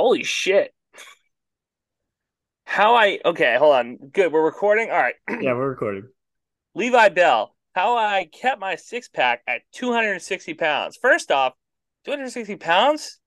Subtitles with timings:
[0.00, 0.72] Holy shit.
[2.64, 3.98] How I okay, hold on.
[3.98, 4.90] Good, we're recording.
[4.90, 5.14] All right.
[5.42, 6.08] Yeah, we're recording.
[6.74, 7.54] Levi Bell.
[7.74, 10.96] How I kept my six pack at 260 pounds.
[10.96, 11.52] First off,
[12.06, 13.20] 260 pounds?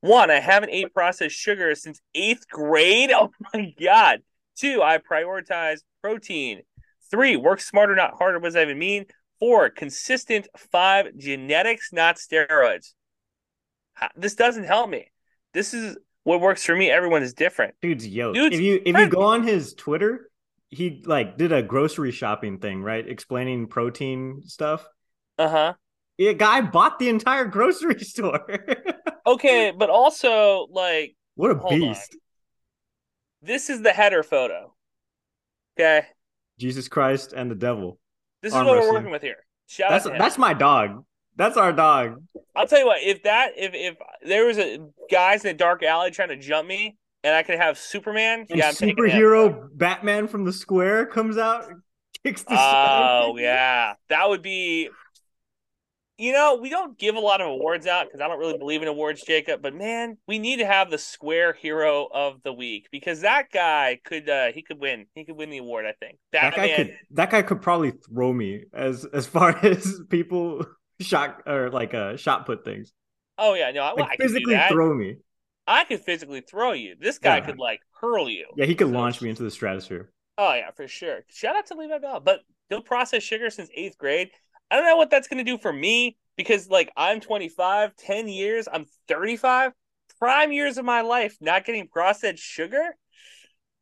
[0.00, 3.12] One, I haven't ate processed sugar since eighth grade.
[3.14, 4.22] Oh my god.
[4.56, 6.62] Two, I prioritize protein.
[7.08, 8.40] Three, work smarter, not harder.
[8.40, 9.04] What does that even mean?
[9.38, 10.48] Four, consistent.
[10.72, 12.94] Five, genetics, not steroids.
[14.16, 15.10] This doesn't help me.
[15.54, 16.90] This is what works for me.
[16.90, 17.74] Everyone is different.
[17.80, 18.36] Dude's yoked.
[18.36, 20.30] Dude's if you if you go on his Twitter,
[20.68, 23.06] he like did a grocery shopping thing, right?
[23.06, 24.86] Explaining protein stuff.
[25.38, 25.74] Uh huh.
[26.18, 28.44] A guy bought the entire grocery store.
[29.26, 32.14] okay, but also like what a beast.
[32.14, 32.20] On.
[33.40, 34.74] This is the header photo.
[35.78, 36.06] Okay.
[36.58, 38.00] Jesus Christ and the devil.
[38.42, 39.36] This is what we're working with here.
[39.66, 41.04] Shout that's, That's my dog.
[41.38, 42.22] That's our dog.
[42.54, 43.00] I'll tell you what.
[43.00, 46.68] If that, if if there was a guys in a dark alley trying to jump
[46.68, 51.38] me, and I could have Superman, and yeah, I'm superhero Batman from the square comes
[51.38, 51.70] out,
[52.24, 52.56] kicks the.
[52.58, 54.90] Oh yeah, that would be
[56.18, 58.82] you know, we don't give a lot of awards out because I don't really believe
[58.82, 59.62] in awards, Jakob.
[59.62, 64.00] But man, we need to have the Square Hero of the Week because that guy
[64.04, 65.06] could uh he could win.
[65.14, 65.86] He could win the award.
[65.86, 69.56] I think that, that guy could that guy could probably throw me as as far
[69.64, 70.66] as people
[71.00, 72.92] shot or like uh shot put things.
[73.36, 75.16] Oh yeah, no, like, I physically throw me.
[75.66, 76.96] I could physically throw you.
[76.98, 77.46] This guy yeah.
[77.46, 78.46] could like hurl you.
[78.56, 80.10] Yeah, he could launch me into the stratosphere.
[80.36, 81.20] Oh yeah, for sure.
[81.28, 84.30] Shout out to Levi Bell, but no processed sugar since eighth grade.
[84.70, 88.28] I don't know what that's going to do for me because, like, I'm 25, 10
[88.28, 89.72] years, I'm 35,
[90.18, 92.94] prime years of my life not getting processed sugar.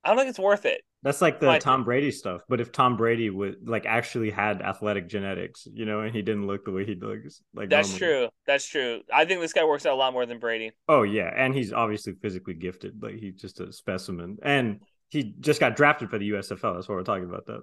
[0.05, 0.83] I don't think it's worth it.
[1.03, 2.41] That's like the Tom Brady stuff.
[2.49, 6.47] But if Tom Brady would like actually had athletic genetics, you know, and he didn't
[6.47, 8.19] look the way he looks, like that's normally.
[8.19, 8.29] true.
[8.47, 9.03] That's true.
[9.13, 10.73] I think this guy works out a lot more than Brady.
[10.89, 13.03] Oh yeah, and he's obviously physically gifted.
[13.03, 16.75] Like he's just a specimen, and he just got drafted for the USFL.
[16.75, 17.61] That's why we're talking about that.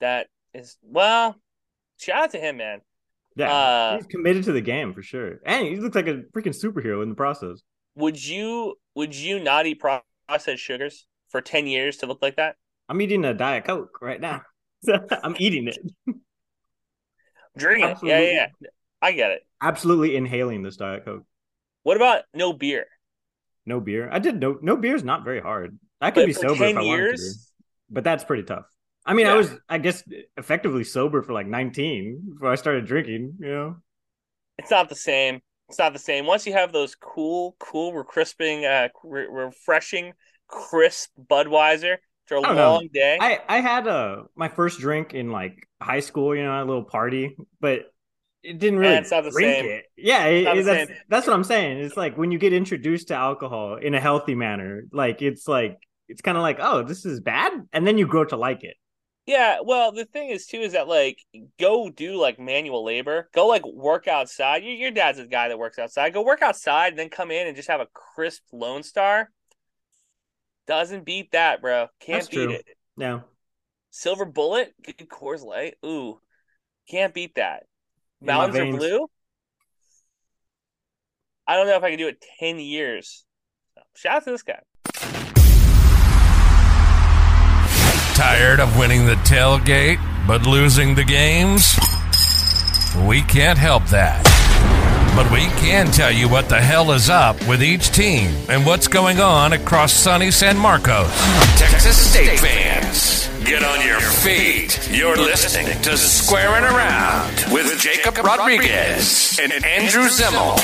[0.00, 1.36] That is well,
[1.98, 2.80] shout out to him, man.
[3.36, 6.54] Yeah, uh, he's committed to the game for sure, and he looks like a freaking
[6.54, 7.62] superhero in the process.
[7.96, 12.56] Would you would you not eat processed sugars for ten years to look like that?
[12.88, 14.42] I'm eating a diet coke right now.
[15.22, 15.78] I'm eating it.
[17.56, 17.98] Drinking it.
[18.02, 18.68] Yeah, yeah, yeah.
[19.00, 19.46] I get it.
[19.62, 21.24] Absolutely inhaling this diet coke.
[21.82, 22.86] What about no beer?
[23.66, 24.08] No beer.
[24.10, 25.78] I did no no beer is not very hard.
[26.00, 26.84] I could but be sober if I years?
[26.84, 27.34] wanted to,
[27.90, 28.66] but that's pretty tough.
[29.06, 29.34] I mean, yeah.
[29.34, 30.02] I was, I guess,
[30.36, 33.34] effectively sober for like 19 before I started drinking.
[33.40, 33.76] You know,
[34.58, 35.40] it's not the same.
[35.68, 36.26] It's not the same.
[36.26, 40.12] Once you have those cool, cool, recrisping, uh, re- refreshing,
[40.46, 42.88] crisp Budweiser after a long know.
[42.92, 43.18] day.
[43.20, 46.34] I I had a uh, my first drink in like high school.
[46.34, 47.92] You know, a little party, but
[48.42, 48.94] it didn't really.
[48.94, 49.66] Yeah, it's not the same.
[49.66, 49.84] It.
[49.96, 51.78] Yeah, it, it, that's that's what I'm saying.
[51.78, 55.78] It's like when you get introduced to alcohol in a healthy manner, like it's like
[56.08, 58.76] it's kind of like, oh, this is bad, and then you grow to like it.
[59.26, 61.18] Yeah, well, the thing is too is that like
[61.58, 64.62] go do like manual labor, go like work outside.
[64.64, 66.12] Your, your dad's a guy that works outside.
[66.12, 69.30] Go work outside and then come in and just have a crisp Lone Star.
[70.66, 71.88] Doesn't beat that, bro.
[72.00, 72.52] Can't That's beat true.
[72.52, 72.64] it.
[72.96, 73.22] No.
[73.90, 75.74] Silver Bullet, good Coors Light.
[75.84, 76.20] Ooh,
[76.88, 77.64] can't beat that.
[78.20, 79.06] Mountains are blue.
[81.46, 83.24] I don't know if I can do it ten years.
[83.74, 84.60] So, shout out to this guy.
[88.14, 91.78] Tired of winning the tailgate but losing the games?
[93.06, 94.33] We can't help that.
[95.16, 98.88] But we can tell you what the hell is up with each team and what's
[98.88, 101.08] going on across sunny San Marcos.
[101.56, 104.90] Texas State fans, get on your feet.
[104.90, 110.58] You're listening to Squarin' Around with Jakob Rodriguez and Andrew Zimmel.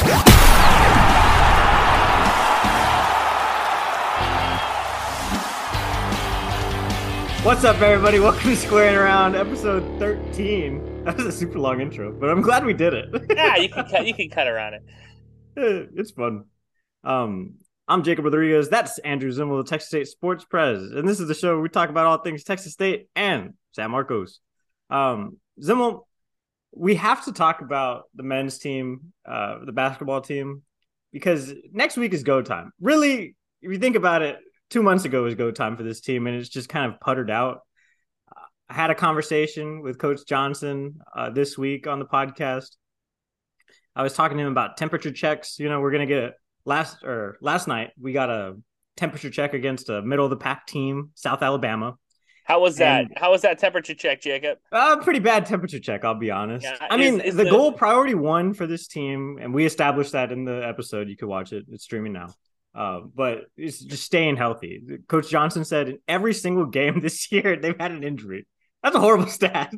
[7.45, 8.19] What's up, everybody?
[8.21, 10.90] Welcome to Squarin' Around, episode 13.
[11.05, 13.09] That was a super long intro, but I'm glad we did it.
[13.31, 14.07] yeah, you can cut.
[14.07, 14.83] You can cut around it.
[15.57, 16.45] Eh, it's fun.
[17.05, 17.55] Um,
[17.89, 18.69] I'm Jakob Rodriguez.
[18.69, 21.71] That's Andrew Zimmel, the Texas State Sports Prez, and this is the show where we
[21.71, 24.41] talk about all things Texas State and San Marcos.
[24.91, 26.03] Um, Zimmel,
[26.77, 30.63] we have to talk about the men's team, uh, the basketball team,
[31.15, 32.73] because next week is go time.
[32.79, 34.37] Really, if you think about it,
[34.69, 37.31] two months ago was go time for this team, and it's just kind of puttered
[37.31, 37.61] out.
[38.71, 42.77] I had a conversation with Coach Johnson uh, this week on the podcast.
[43.97, 45.59] I was talking to him about temperature checks.
[45.59, 46.35] You know, we're gonna get
[46.65, 48.55] last or last night we got a
[48.97, 51.97] temperature check against a middle of the pack team, South Alabama.
[52.45, 53.01] How was that?
[53.07, 54.59] And- How was that temperature check, Jakob?
[54.71, 56.65] Uh, pretty bad temperature check, I'll be honest.
[56.65, 59.67] Yeah, I mean, is- is the, the- goal priority one for this team, and we
[59.67, 61.09] established that in the episode.
[61.09, 62.29] You could watch it; it's streaming now.
[62.73, 64.81] Uh, but it's just staying healthy.
[65.09, 68.47] Coach Johnson said in every single game this year they've had an injury.
[68.83, 69.73] That's a horrible stat.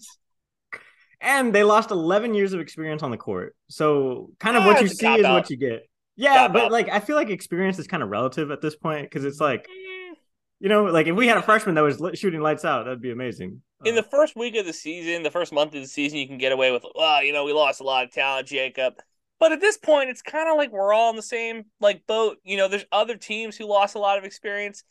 [1.20, 3.54] And they lost 11 years of experience on the court.
[3.68, 5.86] So, kind of Ah, what you see is what you get.
[6.16, 6.72] Yeah, but Cop-out.
[6.72, 9.66] like I feel like experience is kind of relative at this point because it's like
[9.66, 10.14] Mm,
[10.60, 13.10] you know, like if we had a freshman that was shooting lights out, that'd be
[13.12, 13.62] amazing.
[13.84, 16.26] In Uh, the first week of the season, the first month of the season, you
[16.28, 18.94] can get away with, well, you know, we lost a lot of talent, Jakob.
[19.40, 22.38] But at this point, it's kind of like we're all in the same like boat.
[22.44, 24.84] You know, there's other teams who lost a lot of experience.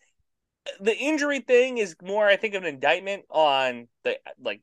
[0.80, 4.62] The injury thing is more, I think, of an indictment on the like.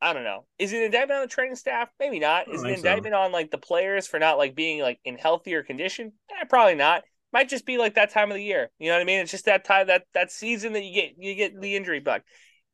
[0.00, 0.46] I don't know.
[0.58, 1.88] Is it an indictment on the training staff?
[2.00, 2.48] Maybe not.
[2.48, 2.88] Is it an think so.
[2.88, 6.12] indictment on like the players for not like being like in healthier condition?
[6.30, 7.02] Eh, probably not.
[7.32, 8.70] Might just be like that time of the year.
[8.78, 9.20] You know what I mean?
[9.20, 12.22] It's just that time that that season that you get you get the injury bug.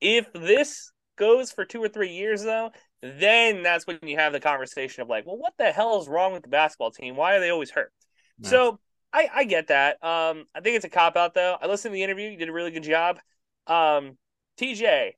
[0.01, 2.71] If this goes for two or three years though,
[3.03, 6.33] then that's when you have the conversation of like, well, what the hell is wrong
[6.33, 7.17] with the basketball team?
[7.17, 7.93] Why are they always hurt?
[8.39, 8.51] Yeah.
[8.51, 8.81] So
[9.13, 10.03] I, I get that.
[10.03, 11.57] Um, I think it's a cop out though.
[11.61, 12.31] I listened to the interview.
[12.31, 13.19] You did a really good job.
[13.67, 14.19] Um,
[14.61, 15.13] TJ,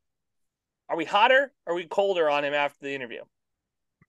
[0.89, 3.23] are we hotter or are we colder on him after the interview?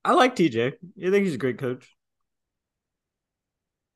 [0.03, 0.73] I like TJ.
[0.73, 1.95] I think he's a great coach.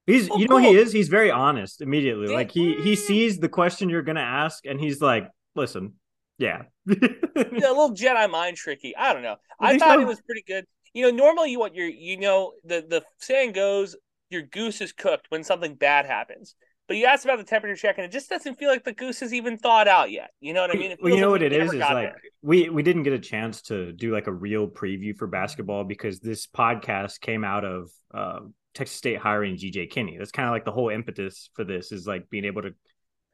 [0.06, 0.92] He's Oh, you know he is.
[0.92, 2.28] He's very honest immediately.
[2.28, 5.94] Like he he sees the question you're gonna ask and he's like, listen,
[6.38, 6.64] yeah.
[7.36, 8.96] Yeah, a little Jedi mind tricky.
[8.96, 9.36] I don't know.
[9.60, 10.02] I thought so?
[10.02, 10.66] it was pretty good.
[10.94, 13.96] You know, normally you want your you know the the saying goes
[14.30, 16.56] your goose is cooked when something bad happens.
[16.88, 19.24] But you asked about the temperature check, and it just doesn't feel like the goose
[19.24, 20.30] is even thawed out yet.
[20.40, 20.96] You know what I mean?
[21.02, 22.22] Well, you know like what it is is like there.
[22.44, 26.20] we we didn't get a chance to do like a real preview for basketball because
[26.20, 28.40] this podcast came out of uh,
[28.76, 30.18] Texas State hiring GJ Kinney.
[30.18, 32.76] That's kind of like the whole impetus for this is like being able to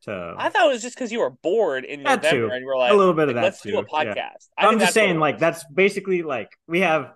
[0.03, 2.53] to I thought it was just because you were bored in That November too.
[2.53, 3.71] and you were like, a little bit of like, that let's too.
[3.71, 4.15] do a podcast.
[4.15, 4.33] Yeah.
[4.57, 7.11] I'm just saying like that's basically like we have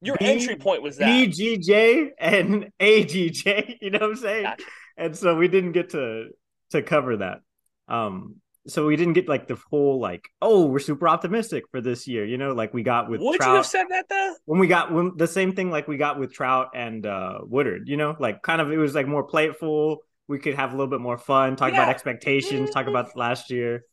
[0.00, 1.06] your B- entry point was that.
[1.08, 3.76] BGJ and AGJ.
[3.82, 4.42] You know what I'm saying?
[4.44, 4.64] Gotcha.
[4.96, 6.28] And so we didn't get to
[6.70, 7.40] to cover that.
[7.88, 8.36] Um,
[8.66, 12.24] so we didn't get like the whole like, oh, we're super optimistic for this year.
[12.26, 14.34] You know, like we got with Would Trout you have said that though?
[14.44, 17.88] when we got when, the same thing like we got with Trout and uh Woodard.
[17.88, 19.98] You know, like kind of it was like more playful.
[20.26, 21.90] We could have a little bit more fun, talk about Yeah.
[21.90, 23.84] expectations, talk about last year.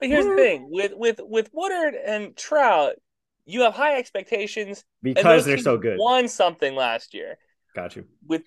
[0.00, 2.94] But here's the thing with with with Woodard and Trout,
[3.48, 5.98] you have high expectations Because they're so good.
[5.98, 7.38] Won something last year
[7.74, 8.04] Got you.
[8.26, 8.42] with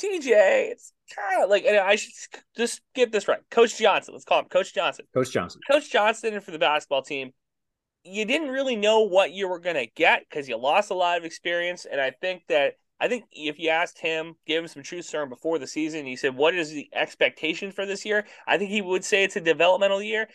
[0.00, 0.70] TJ.
[0.72, 2.12] It's kind of like and I should
[2.56, 3.40] just get this right.
[3.50, 5.06] Coach Johnson, let's call him Coach Johnson.
[5.14, 5.60] Coach Johnson.
[5.70, 7.30] Coach Johnson for the basketball team.
[8.02, 11.16] You didn't really know what you were going to get because you lost a lot
[11.16, 14.82] of experience, and I think that I think if you asked him, give him some
[14.82, 18.58] truth serum before the season, he said, "What is the expectation for this year?" I
[18.58, 20.28] think he would say it's a developmental year.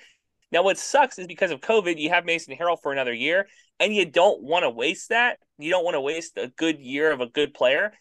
[0.51, 3.47] Now, what sucks is because of COVID, you have Mason Harrell for another year,
[3.79, 5.37] and you don't want to waste that.
[5.57, 7.93] You don't want to waste a good year of a good player,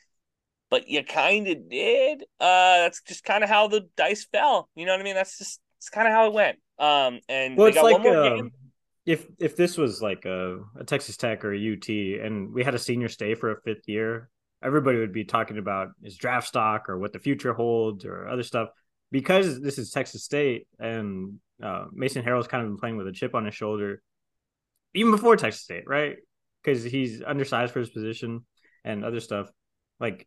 [0.70, 2.22] but you kind of did.
[2.40, 4.68] Uh, that's just kind of how the dice fell.
[4.74, 5.14] You know what I mean?
[5.14, 6.58] That's just it's kind of how it went.
[6.78, 8.50] Um, and Well, it's like one more uh, game.
[9.06, 12.74] if if this was like a, a Texas Tech or a UT, and we had
[12.74, 14.28] a senior stay for a fifth year,
[14.62, 18.42] everybody would be talking about his draft stock or what the future holds or other
[18.42, 18.68] stuff.
[19.10, 23.12] Because this is Texas State and uh, Mason Harrell's kind of been playing with a
[23.12, 24.02] chip on his shoulder,
[24.94, 26.16] even before Texas State, right?
[26.62, 28.44] Because he's undersized for his position
[28.84, 29.50] and other stuff.
[30.00, 30.26] Like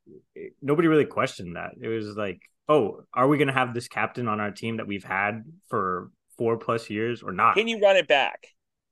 [0.61, 1.71] nobody really questioned that.
[1.81, 4.87] It was like, oh, are we going to have this captain on our team that
[4.87, 7.55] we've had for four plus years or not?
[7.55, 8.47] Can you run it back?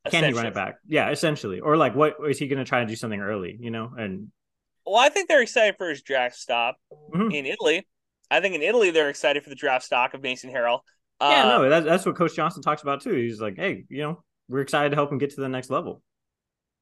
[0.10, 0.76] Can he run it back?
[0.88, 1.60] Yeah, essentially.
[1.60, 3.58] Or like, what is he going to try to do something early?
[3.60, 4.30] You know, and
[4.86, 6.78] Well, I think they're excited for his draft stop
[7.14, 7.34] Mhm.
[7.34, 7.86] in Italy.
[8.32, 10.80] I think in Italy they're excited for the draft stock of Mason Harrell.
[11.22, 13.14] yeah, Uh, no, that's that's what Coach Johnson talks about too.
[13.14, 16.02] He's like, hey, you know, we're excited to help him get to the next level.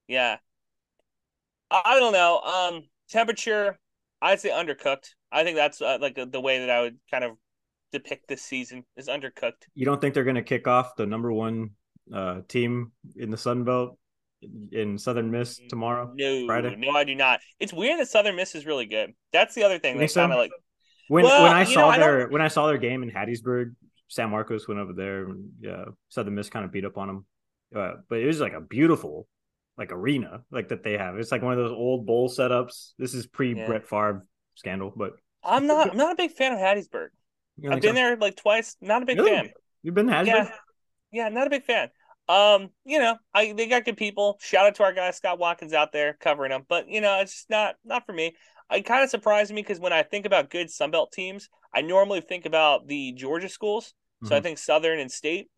[0.07, 0.37] Yeah.
[1.69, 2.39] I, I don't know.
[2.39, 3.77] Um, temperature,
[4.21, 5.09] I'd say undercooked.
[5.31, 7.33] I think that's uh, like the way that I would kind of
[7.91, 9.67] depict this season is undercooked.
[9.75, 11.71] You don't think they're going to kick off the number one
[12.13, 13.97] uh, team in the Sun Belt
[14.71, 16.11] in Southern Miss tomorrow?
[16.15, 16.75] No, Friday?
[16.77, 17.41] no, I do not.
[17.59, 19.13] It's weird that Southern Miss is really good.
[19.33, 19.97] That's the other thing.
[19.97, 20.51] They kind of like
[21.07, 23.75] When Well, when I saw know, I their when I saw their game in Hattiesburg,
[24.07, 27.25] San Marcos went over there and yeah, Southern Miss kind of beat up on them.
[27.75, 29.27] Uh, but it was like a beautiful
[29.77, 31.17] like arena like that they have.
[31.17, 32.93] It's like one of those old bowl setups.
[32.97, 33.65] This is pre Yeah.
[33.67, 35.91] Brett Favre scandal, but I'm not.
[35.91, 37.09] I'm not a big fan of Hattiesburg.
[37.69, 37.93] I've been so?
[37.93, 38.75] there like twice.
[38.81, 39.31] Not a big Really?
[39.31, 39.49] fan.
[39.83, 40.27] You've been to Hattiesburg?
[40.27, 40.49] Yeah,
[41.11, 41.89] yeah, not a big fan.
[42.27, 44.37] Um, you know, I they got good people.
[44.41, 47.33] Shout out to our guy Scott Watkins out there covering them, but you know, it's
[47.33, 48.35] just not not for me.
[48.71, 52.19] It kind of surprised me because when I think about good Sunbelt teams, I normally
[52.19, 53.93] think about the Georgia schools.
[54.23, 54.43] So I Mhm.
[54.43, 55.49] think Southern and State.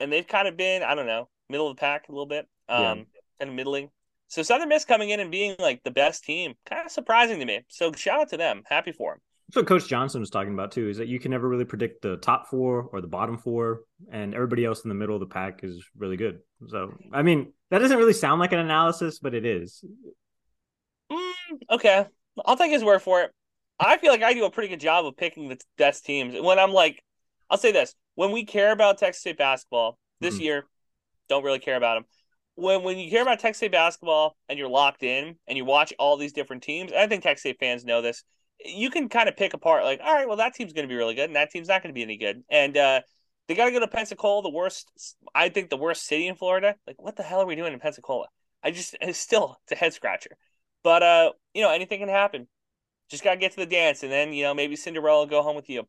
[0.00, 2.48] and they've kind of been I don't know middle of the pack a little bit,
[2.68, 2.94] um, Yeah.
[3.38, 3.90] kind of middling.
[4.28, 7.44] So Southern Miss coming in and being like the best team, kind of surprising to
[7.44, 7.60] me.
[7.68, 9.20] So shout out to them, happy for them.
[9.48, 10.88] That's what Coach Johnson was talking about too.
[10.88, 14.34] Is that you can never really predict the top four or the bottom four, and
[14.34, 16.38] everybody else in the middle of the pack is really good.
[16.68, 19.84] So I mean, that doesn't really sound like an analysis, but it is.
[21.10, 21.32] Mm,
[21.70, 22.06] okay,
[22.46, 23.32] I'll take his word for it.
[23.78, 26.34] I feel like I do a pretty good job of picking the best teams.
[26.40, 27.02] When I'm like,
[27.50, 30.40] I'll say this: when we care about Texas State basketball this Mhm.
[30.40, 30.64] year,
[31.32, 32.04] don't really care about them.
[32.54, 35.92] When when you hear about Texas State basketball and you're locked in and you watch
[35.98, 38.22] all these different teams, I think Texas State fans know this.
[38.64, 40.96] You can kind of pick apart, like, all right, well, that team's going to be
[40.96, 43.00] really good, and that team's not going to be any good, and uh,
[43.48, 44.88] they got to go to Pensacola, the worst,
[45.34, 46.76] I think, the worst city in Florida.
[46.86, 48.26] Like, what the hell are we doing in Pensacola?
[48.62, 50.36] I just, it's still, it's a head scratcher.
[50.82, 52.48] But uh, you know, anything can happen.
[53.08, 55.56] Just gotta get to the dance, and then you know maybe Cinderella will go home
[55.56, 55.86] with you.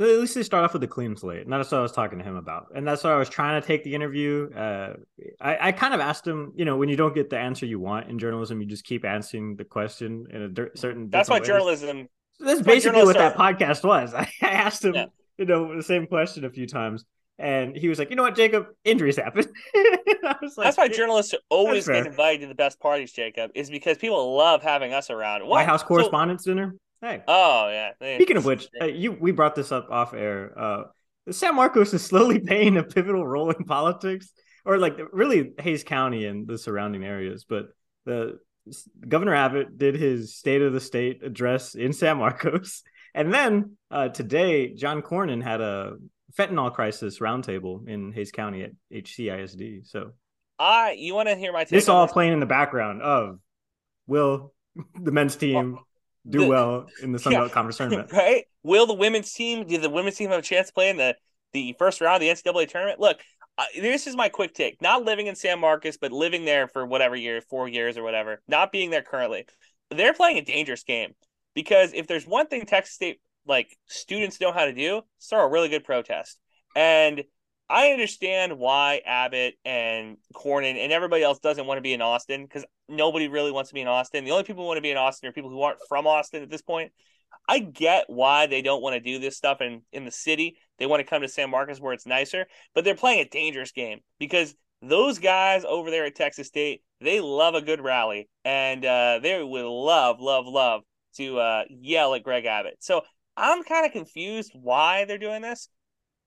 [0.00, 1.42] At least they start off with a clean slate.
[1.42, 2.68] And that's what I was talking to him about.
[2.74, 4.48] And that's what I was trying to take the interview.
[4.54, 4.94] Uh,
[5.40, 7.80] I, I kind of asked him, you know, when you don't get the answer you
[7.80, 11.10] want in journalism, you just keep answering the question in a dir- certain.
[11.10, 11.44] That's ways.
[11.46, 12.08] journalism.
[12.38, 14.14] That's basically what that podcast was.
[14.14, 15.06] I asked him, Yeah.
[15.36, 17.04] you know, the same question a few times.
[17.40, 18.66] And he was like, you know what, Jakob?
[18.84, 19.46] Injuries happen.
[19.74, 23.68] I was like, That's why journalists always get invited to the best parties, Jakob, is
[23.70, 25.40] because people love having us around.
[25.42, 25.50] What?
[25.50, 26.76] White House So- Correspondents' Dinner.
[27.00, 27.22] Hey.
[27.28, 27.90] oh yeah.
[28.00, 30.52] They- Speaking of which, uh, you we brought this up off air.
[30.58, 30.82] Uh,
[31.30, 34.32] San Marcos is slowly playing a pivotal role in politics,
[34.64, 37.44] or like really Hays County and the surrounding areas.
[37.48, 37.66] But
[38.04, 38.38] the
[39.06, 42.82] Governor Abbott did his State of the State address in San Marcos,
[43.14, 45.92] and then uh, today John Cornyn had a
[46.36, 49.86] fentanyl crisis roundtable in Hays County at HCISD.
[49.86, 50.12] So
[50.58, 50.92] I.
[50.92, 51.70] You want to hear my take?
[51.70, 52.12] this all this?
[52.12, 53.38] playing in the background of
[54.06, 54.52] will
[55.00, 55.78] the men's team
[56.28, 57.40] do The- well in the Sun Yeah.
[57.40, 58.12] Belt Conference tournament?
[58.12, 58.44] right?
[58.62, 59.66] Will the women's team?
[59.66, 61.14] Did the women's team have a chance to play in the
[61.52, 63.00] the first round of the NCAA tournament?
[63.00, 63.18] Look,
[63.56, 64.80] uh, this is my quick take.
[64.82, 68.42] Not living in San Marcos, but living there for whatever year, four years or whatever.
[68.46, 69.46] Not being there currently,
[69.90, 71.14] they're playing a dangerous game
[71.54, 75.48] because if there's one thing Texas State like students know how to do, throw a
[75.48, 76.38] really good protest.
[76.76, 77.24] And
[77.70, 82.44] I understand why Abbott and Cornyn and everybody else doesn't want to be in Austin
[82.44, 84.24] because nobody really wants to be in Austin.
[84.24, 86.42] The only people who want to be in Austin are people who aren't from Austin
[86.42, 86.92] at this point.
[87.46, 90.56] I get why they don't want to do this stuff in, in the city.
[90.78, 93.72] They want to come to San Marcos where it's nicer, but they're playing a dangerous
[93.72, 98.84] game because those guys over there at Texas State, they love a good rally and
[98.84, 100.82] uh, they would love, love, love
[101.16, 102.76] to uh, yell at Greg Abbott.
[102.80, 103.02] So
[103.36, 105.68] I'm kind of confused why they're doing this.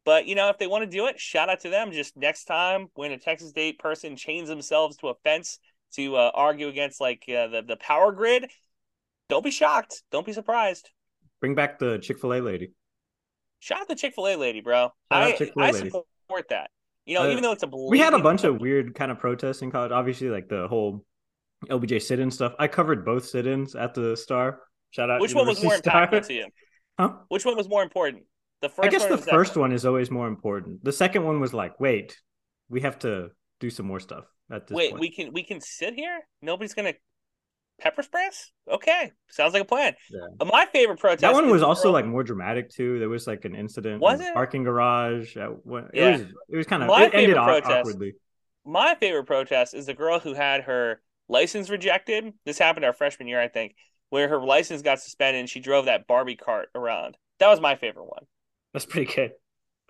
[0.06, 1.92] But you know, if they want to do it, shout out to them.
[1.92, 5.60] Just next time when a Texas State person chains themselves to a fence
[5.94, 8.50] to uh, argue against like uh, the the power grid,
[9.30, 10.04] don't be shocked.
[10.12, 10.90] Don't be surprised.
[11.40, 12.72] Bring back the Chick Fil A lady.
[13.60, 14.92] Shout out the Chick Fil A lady, bro.
[15.12, 15.90] Shout out I Chick-fil-A I lady.
[15.90, 16.72] support that.
[17.06, 19.20] You know, Uh, even though it's a We had a bunch of weird kind of
[19.20, 19.92] protests in college.
[19.92, 21.06] Obviously, like the whole
[21.70, 22.54] LBJ sit-in stuff.
[22.58, 24.62] I covered both sit-ins at the Star.
[24.92, 25.22] Shout out.
[25.22, 26.08] Which one was more University Star.
[26.08, 26.46] impactful to you?
[27.00, 27.14] Huh?
[27.30, 28.24] Which one was more important?
[28.62, 28.88] The first.
[28.88, 30.84] I guess the first one is always more important.
[30.84, 32.18] The second one was like, wait,
[32.70, 35.02] we have to do some more stuff at this Wait, point.
[35.02, 36.20] we can we can sit here.
[36.42, 36.94] Nobody's gonna
[37.80, 38.52] pepper spray us.
[38.70, 39.96] Okay, sounds like a plan.
[40.12, 40.20] Yeah.
[40.40, 41.22] Uh, My favorite protest.
[41.22, 43.00] that one was also girl- like more dramatic too.
[43.00, 44.34] There was like an incident Was in the it?
[44.36, 45.36] parking garage.
[45.38, 46.12] At one, it Yeah.
[46.12, 48.14] was it was kind of My it ended favorite aw- protest- awkwardly.
[48.66, 52.32] my favorite protest is the girl who had her license rejected.
[52.46, 53.76] This happened our freshman year, I think,
[54.10, 57.18] where her license got suspended and she drove that Barbie cart around.
[57.40, 58.26] That was my favorite one.
[58.74, 59.32] That's pretty good.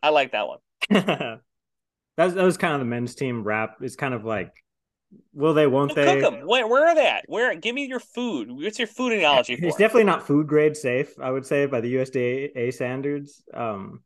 [0.02, 0.60] I like that one.
[0.90, 1.40] that
[2.18, 3.78] was, that was kind of the men's team rap.
[3.82, 4.52] It's kind of like,
[5.34, 6.22] will they, won't Well, they?
[6.22, 6.48] cook them.
[6.48, 7.26] Where, where are they at?
[7.28, 7.56] Where?
[7.56, 8.52] Give me your food.
[8.52, 9.66] What's your food analogy for?
[9.66, 13.44] It's definitely not food grade safe, I would say, by the USDA standards.
[13.54, 14.02] Um,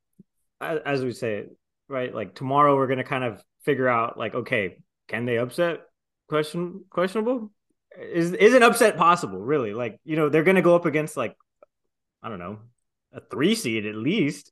[0.59, 1.45] as, we say,
[1.87, 2.13] right?
[2.13, 4.77] Like tomorrow, we're gonna kind of figure out, like, okay,
[5.07, 5.81] can they upset?
[6.27, 7.51] Question questionable.
[7.97, 9.39] Is is an upset possible?
[9.39, 9.73] Really?
[9.73, 11.35] Like, you know, they're gonna go up against like,
[12.23, 12.59] I don't know,
[13.13, 14.51] a three seed at least.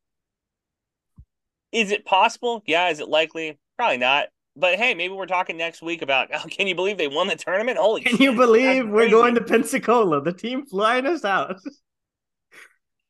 [1.73, 2.63] Is it possible?
[2.65, 2.89] Yeah.
[2.89, 3.57] Is it likely?
[3.77, 4.27] Probably not.
[4.55, 6.29] But hey, maybe we're talking next week about.
[6.33, 7.77] Oh, can you believe they won the tournament?
[7.77, 8.01] Holy!
[8.01, 10.21] Can shit, you believe we're going to Pensacola?
[10.21, 11.57] The team flying us out.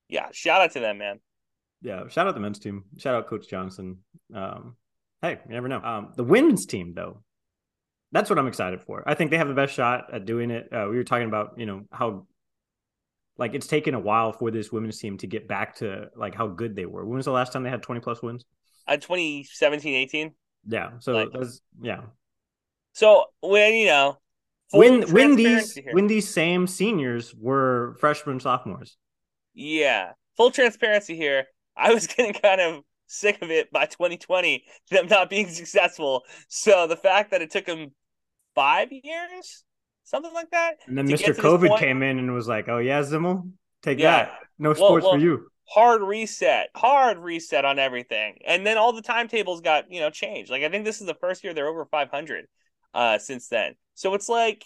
[0.09, 0.27] Yeah.
[0.31, 1.19] Shout out to them, man.
[1.83, 2.85] Yeah, shout out the men's team.
[2.97, 3.97] Shout out Coach Johnson.
[4.33, 4.77] Um,
[5.21, 5.81] hey, you never know.
[5.81, 7.23] Um, the women's team, though,
[8.13, 9.03] that's what I'm excited for.
[9.05, 10.71] I think they have the best shot at doing it.
[10.71, 12.25] Uh, we were talking about, you know, how
[13.37, 16.47] like it's taken a while for this women's team to get back to like how
[16.47, 17.05] good they were.
[17.05, 18.45] When was the last time they had 20 plus wins?
[18.87, 20.31] Uh, 2017, 18.
[20.67, 22.01] Yeah, so Like- that's yeah.
[22.93, 24.17] So when you know,
[24.71, 25.93] When when these here.
[25.93, 28.97] when these same seniors were freshmen sophomores.
[29.53, 30.11] Yeah.
[30.37, 31.45] Full transparency here.
[31.75, 36.23] I was getting kind of sick of it by 2020, them not being successful.
[36.49, 37.93] So the fact that it took them
[38.55, 39.63] five years,
[40.03, 40.75] something like that.
[40.87, 41.09] And then Mr.
[41.17, 44.25] get to this COVID point- came in and was like, "Oh yeah, Zimmel, take Yeah.
[44.25, 44.39] that.
[44.59, 48.37] No sports well, for you." hard reset, hard reset on everything.
[48.45, 50.51] And then all the timetables got, you know, changed.
[50.51, 52.47] Like I think this is the first year they're over 500
[52.93, 53.75] uh since then.
[53.95, 54.65] So it's like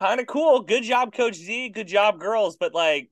[0.00, 0.60] kind of cool.
[0.60, 3.10] Good job coach Z, good job girls, but like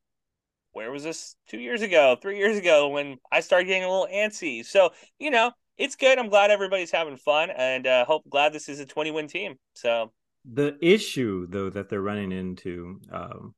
[0.73, 4.09] where was this 2 years ago, 3 years ago when I started getting a little
[4.13, 4.65] antsy.
[4.65, 6.19] So, you know, it's good.
[6.19, 9.59] I'm glad everybody's having fun and uh hope glad this is a 20 win team.
[9.75, 10.13] So,
[10.51, 13.55] The issue though that they're running into um,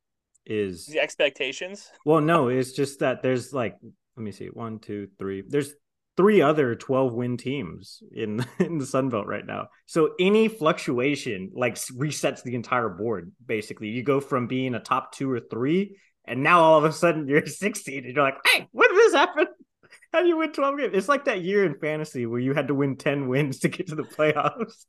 [0.47, 1.91] is the expectations.
[2.05, 3.77] well, no, it's just that there's like
[4.17, 5.43] let me see, one, two, three.
[5.47, 5.75] There's
[6.17, 9.69] three other 12 win teams in in the Sun Belt right now.
[9.87, 13.33] So any fluctuation like resets the entire board.
[13.45, 16.93] Basically, you go from being a top two or three, and now all of a
[16.93, 19.47] sudden you're 16, and you're like, hey, what did this happen?
[20.13, 20.91] How do you win 12 games?
[20.95, 23.89] It's like that year in fantasy where you had to win 10 wins to get
[23.89, 24.87] to the playoffs.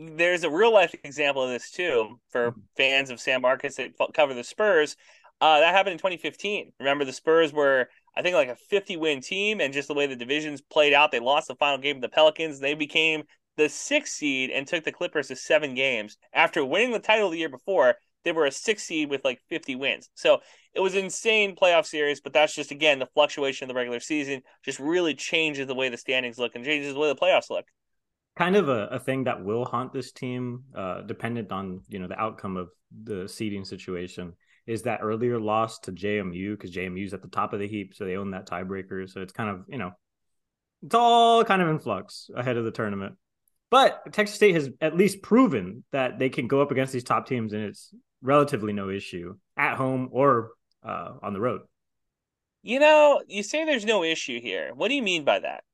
[0.00, 4.32] There's a real life example of this too for fans of San Marcos that cover
[4.32, 4.96] the Spurs.
[5.42, 6.72] Uh, that happened in 2015.
[6.78, 10.06] Remember, the Spurs were, I think, like a 50 win team, and just the way
[10.06, 12.60] the divisions played out, they lost the final game to the Pelicans.
[12.60, 13.24] They became
[13.56, 16.16] the sixth seed and took the Clippers to seven games.
[16.32, 19.76] After winning the title the year before, they were a six seed with like 50
[19.76, 20.10] wins.
[20.14, 20.40] So
[20.74, 24.00] it was an insane playoff series, but that's just, again, the fluctuation of the regular
[24.00, 27.50] season just really changes the way the standings look and changes the way the playoffs
[27.50, 27.64] look.
[28.36, 32.08] Kind of a, a thing that will haunt this team, uh, dependent on you know
[32.08, 32.68] the outcome of
[33.04, 34.34] the seeding situation,
[34.66, 38.04] is that earlier loss to JMU because JMU's at the top of the heap, so
[38.04, 39.08] they own that tiebreaker.
[39.08, 39.92] So it's kind of you know,
[40.82, 43.16] it's all kind of in flux ahead of the tournament.
[43.70, 47.26] But Texas State has at least proven that they can go up against these top
[47.26, 50.50] teams, and it's relatively no issue at home or
[50.84, 51.62] uh, on the road.
[52.62, 54.72] You know, you say there's no issue here.
[54.74, 55.64] What do you mean by that?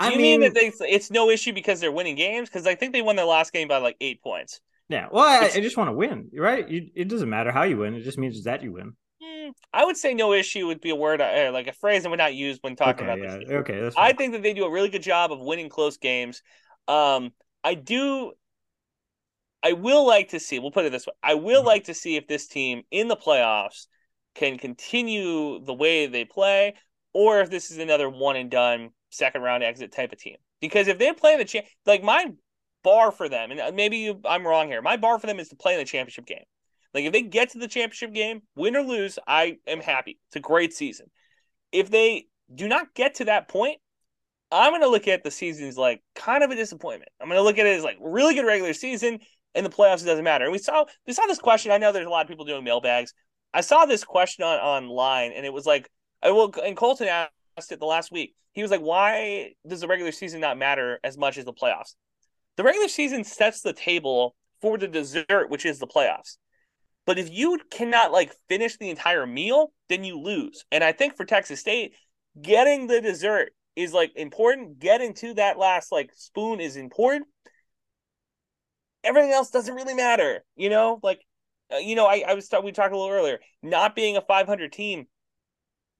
[0.00, 2.48] Do I you mean, mean, that they, it's no issue because they're winning games?
[2.48, 4.60] Because I think they won their last game by like eight points.
[4.88, 5.08] yeah.
[5.10, 6.68] Well, I, I just want to win, right?
[6.68, 8.94] You, it doesn't matter how you win; it just means that you win.
[9.22, 12.08] Hmm, I would say no issue would be a word, uh, like a phrase I
[12.08, 13.52] would not use when talking Okay, about yeah, this.
[13.58, 13.80] okay.
[13.80, 16.42] That's I think that they do a really good job of winning close games.
[16.86, 17.32] Um,
[17.64, 18.32] I do.
[19.62, 20.58] I will like to see.
[20.58, 21.12] We'll put it this way.
[21.22, 21.64] I will Mhm.
[21.64, 23.86] like to see if this team in the playoffs
[24.34, 26.74] can continue the way they play,
[27.12, 30.36] or if this is another one and done second round exit type of team.
[30.60, 32.26] Because if they play in the champ, like my
[32.82, 34.82] bar for them, and uh, maybe you, I'm wrong here.
[34.82, 36.44] My bar for them is to play in the championship game.
[36.94, 40.18] Like if they get to the championship game, win or lose, I am happy.
[40.28, 41.06] It's a great season.
[41.70, 43.78] If they do not get to that point,
[44.50, 47.10] I'm going to look at the season as like kind of a disappointment.
[47.20, 49.18] I'm going to look at it as like really good regular season,
[49.54, 50.44] and the playoffs it doesn't matter.
[50.44, 51.72] And we saw we saw this question.
[51.72, 53.12] I know there's a lot of people doing mailbags.
[53.52, 55.90] I saw this question on online, and it was like,
[56.22, 56.52] I will.
[56.64, 57.32] And Colton asked
[57.72, 58.34] it the last week.
[58.52, 61.94] He was like, "Why does the regular season not matter as much as the playoffs?"
[62.56, 66.36] The regular season sets the table for the dessert, which is the playoffs.
[67.06, 70.64] But if you cannot like finish the entire meal, then you lose.
[70.70, 71.94] And I think for Texas State,
[72.40, 74.78] getting the dessert is like important.
[74.78, 77.26] Getting to that last like spoon is important.
[79.04, 80.98] Everything else doesn't really matter, you know.
[81.02, 81.20] Like,
[81.72, 83.38] uh, you know, I, I was we talked a little earlier.
[83.62, 85.06] Not being a 500 team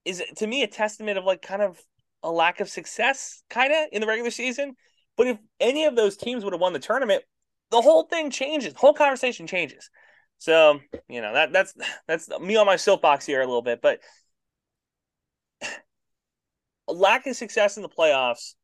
[0.09, 1.79] is to me a testament of like kind of
[2.23, 4.75] a lack of success, kind of in the regular season.
[5.17, 7.25] But if any of those teams would have won the tournament,
[7.71, 8.73] the whole thing changes.
[8.73, 9.91] The whole conversation changes.
[10.39, 11.75] So you know that that's
[12.07, 14.01] that's me on my soapbox here a little bit, but
[16.89, 18.55] a lack of success in the playoffs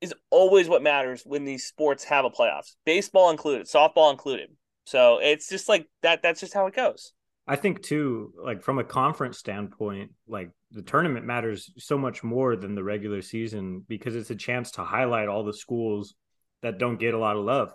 [0.00, 2.74] is always what matters when these sports have a playoffs.
[2.84, 4.50] Baseball included, softball included.
[4.84, 6.22] So it's just like that.
[6.22, 7.12] That's just how it goes.
[7.48, 12.56] I think too, like from a conference standpoint, like the tournament matters so much more
[12.56, 16.14] than the regular season because it's a chance to highlight all the schools
[16.62, 17.72] that don't get a lot of love.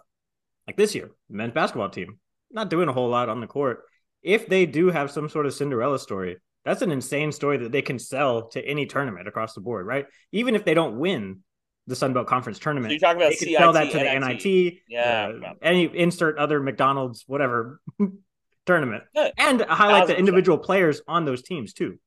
[0.68, 2.20] Like this year, the men's basketball team,
[2.52, 3.82] not doing a whole lot on the court.
[4.22, 7.82] If they do have some sort of Cinderella story, that's an insane story that they
[7.82, 10.06] can sell to any tournament across the board, right?
[10.32, 11.40] Even if they don't win
[11.88, 14.04] the Sun Belt Conference tournament, So you're talking about they CIT, sell that to the
[14.20, 14.46] NIT.
[14.46, 15.32] NIT, Yeah.
[15.46, 17.82] uh, any insert other McDonald's, whatever
[18.66, 19.32] tournament, Yeah.
[19.38, 20.20] and highlight the 1000%.
[20.20, 22.00] individual players on those teams too.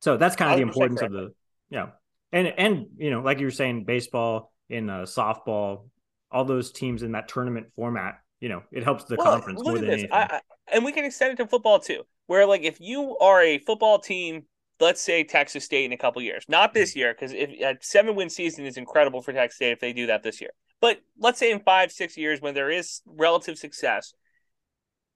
[0.00, 1.34] So that's kind of the 1000% importance of the
[1.68, 1.88] yeah,
[2.32, 5.88] and and you know, like you were saying, baseball in uh, softball,
[6.30, 9.78] all those teams in that tournament format, you know, it helps the Well, conference more
[9.78, 10.12] than anything.
[10.12, 10.40] I, I,
[10.72, 13.98] and we can extend it to football too, where like if you are a football
[13.98, 14.44] team,
[14.80, 18.14] let's say Texas State in a couple years, not this year, because if a seven
[18.14, 20.50] win season is incredible for Texas State if they do that this year.
[20.80, 24.14] But let's say in five, six years when there is relative success,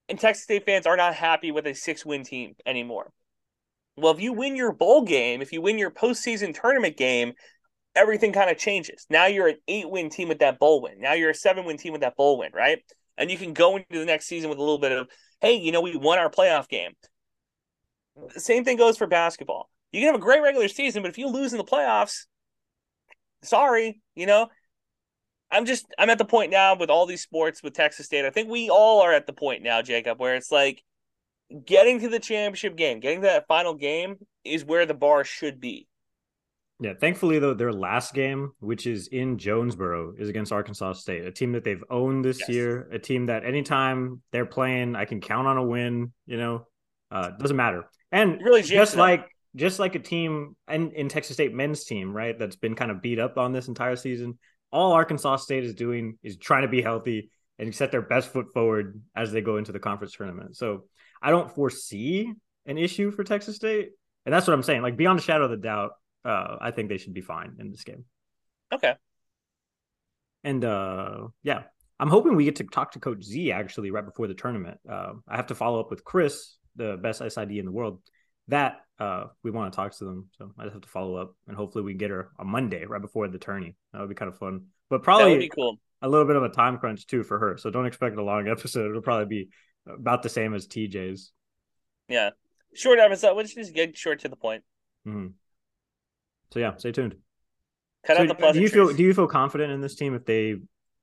[0.09, 3.11] and Texas State fans are not happy with a six win team anymore.
[3.97, 7.33] Well, if you win your bowl game, if you win your postseason tournament game,
[7.95, 9.05] everything kind of changes.
[9.09, 10.99] Now you're an eight win team with that bowl win.
[10.99, 12.79] Now you're a seven win team with that bowl win, right?
[13.17, 15.07] And you can go into the next season with a little bit of,
[15.39, 16.91] hey, you know, we won our playoff game.
[18.35, 19.69] Same thing goes for basketball.
[19.91, 22.25] You can have a great regular season, but if you lose in the playoffs,
[23.43, 24.49] sorry, you know.
[25.51, 28.25] I'm just I'm at the point now with all these sports with Texas State.
[28.25, 30.83] I think we all are at the point now, Jakob, where it's like
[31.65, 35.59] getting to the championship game, getting to that final game is where the bar should
[35.59, 35.87] be.
[36.79, 41.31] Yeah, thankfully though, their last game, which is in Jonesboro, is against Arkansas State, a
[41.31, 42.49] team that they've owned this yes.
[42.49, 46.11] year, a team that anytime they're playing, I can count on a win.
[46.25, 46.67] You know,
[47.11, 47.85] uh, doesn't matter.
[48.11, 52.37] And really, just like just like a team and in Texas State men's team, right,
[52.37, 54.37] that's been kind of beat up on this entire season.
[54.75, 58.47] All Arkansas State is doing is trying to be healthy and set their best foot
[58.53, 60.57] forward as they go into the conference tournament.
[60.57, 60.83] So
[61.21, 62.33] I don't foresee
[62.65, 63.91] an issue for Texas State,
[64.25, 64.81] and that's what I'm saying.
[64.81, 65.91] Like beyond a shadow of the doubt,
[66.25, 68.03] uh, I think they should be fine in this game.
[68.73, 68.95] Okay.
[70.43, 71.63] And uh, yeah,
[71.97, 74.77] I'm hoping we get to talk to Coach Z actually right before the tournament.
[74.89, 78.01] Uh, I have to follow up with Chris, the best SID in the world.
[78.47, 81.35] That uh, we want to talk to them, so I just have to follow up,
[81.47, 83.75] and hopefully we can get her on Monday right before the tourney.
[83.91, 85.77] That would be kind of fun, but probably cool.
[86.01, 87.57] a little bit of a time crunch too for her.
[87.57, 88.89] So don't expect a long episode.
[88.89, 89.49] It'll probably be
[89.87, 91.31] about the same as TJ's.
[92.07, 92.31] Yeah,
[92.73, 93.35] short episode.
[93.35, 94.63] Let's just get short to the point.
[95.07, 95.27] Mm-hmm.
[96.53, 97.15] So yeah, stay tuned.
[98.05, 100.25] Cut so out the Do you feel do you feel confident in this team if
[100.25, 100.55] they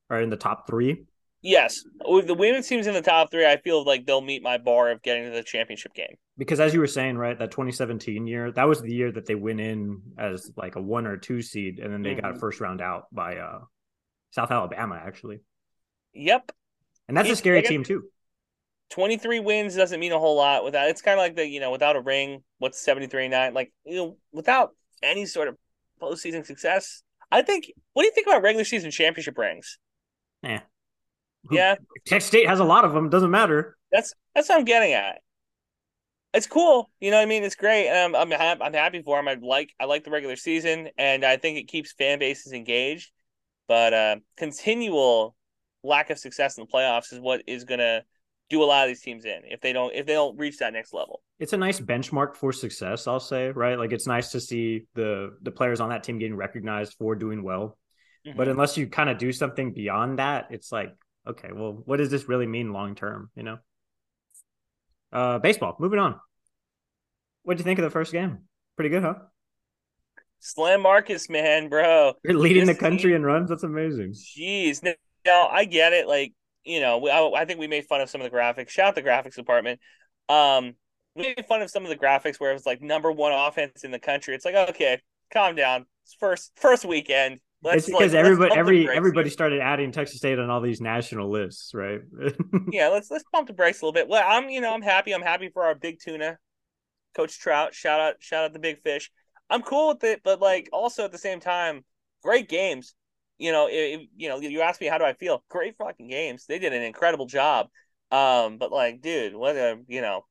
[0.09, 1.05] are in the top three?
[1.43, 4.59] Yes, with the women's teams in the top three, I feel like they'll meet my
[4.59, 6.15] bar of getting to the championship game.
[6.43, 9.37] Because as you were saying, right, that 2017 year, that was the year that they
[9.37, 12.33] went in as like a one or two seed, and then they mm-hmm.
[12.33, 13.61] got first round out by uh
[14.33, 15.39] South Alabama, actually.
[16.15, 16.51] Yep,
[17.07, 18.03] and that's it's, a scary team too.
[18.91, 20.89] 23 wins doesn't mean a whole lot without.
[20.89, 23.55] It's kind of like the you know without a ring, what's 73 nine?
[23.55, 25.57] Like you know without any sort of
[26.03, 27.05] postseason success.
[27.31, 27.73] I think.
[27.93, 29.79] What do you think about regular season championship rings?
[30.43, 30.63] Yeah.
[31.53, 31.77] Yeah.
[32.05, 33.11] Texas State has a lot of them.
[33.11, 33.77] Doesn't matter.
[33.93, 35.21] That's that's what I'm getting at.
[36.35, 37.19] It's cool, you know.
[37.19, 39.29] what I mean, it's great, and I'm I'm, I'm happy for them.
[39.29, 43.11] I like I like the regular season, and I think it keeps fan bases engaged.
[43.69, 45.35] But uh, continual
[45.85, 48.03] lack of success in the playoffs is what is gonna
[48.49, 50.73] do a lot of these teams in if they don't if they don't reach that
[50.73, 51.23] next level.
[51.39, 53.79] It's a nice benchmark for success, I'll say, right?
[53.79, 57.43] Like it's nice to see the the players on that team getting recognized for doing
[57.43, 57.79] well.
[58.27, 58.37] Mm-hmm.
[58.37, 60.95] But unless you kind of do something beyond that, it's like,
[61.27, 63.59] okay, well, what does this really mean long term, you know?
[65.13, 66.19] Uh baseball, moving on.
[67.43, 68.39] What do you think of the first game?
[68.77, 69.15] Pretty good, huh?
[70.39, 72.15] Slam Marcus, man, bro.
[72.25, 73.49] You're leading the country in runs.
[73.49, 74.13] That's amazing.
[74.13, 74.83] Jeez.
[75.25, 76.09] Now, I get it.
[76.09, 76.33] Like,
[76.65, 78.71] you know, I, I, think we made fun of some of the graphics.
[78.71, 79.81] Shout out the graphics department.
[80.29, 80.75] Um,
[81.15, 83.85] we made fun of some of the graphics where it was like number one offense
[83.85, 84.35] in the country.
[84.35, 85.01] It's like, okay,
[85.33, 85.87] calm down.
[86.05, 87.39] It's first first weekend.
[87.63, 89.33] Let's, it's because like, everybody every everybody here.
[89.33, 92.01] started adding Texas State on all these national lists, right?
[92.73, 94.09] yeah, let's let's pump the brakes a little bit.
[94.09, 95.13] Well, I'm you know I'm happy.
[95.13, 96.39] I'm happy for our big tuna,
[97.15, 97.73] Coach Trout.
[97.75, 99.11] Shout out shout out the big fish.
[99.49, 101.85] I'm cool with it, but like also at the same time,
[102.23, 102.95] great games
[103.43, 105.43] you know, if, you know, you ask me how do I feel?
[105.49, 106.47] Great fucking games.
[106.47, 107.67] They did an incredible job.
[108.13, 110.25] Um, but like, dude, what a you know,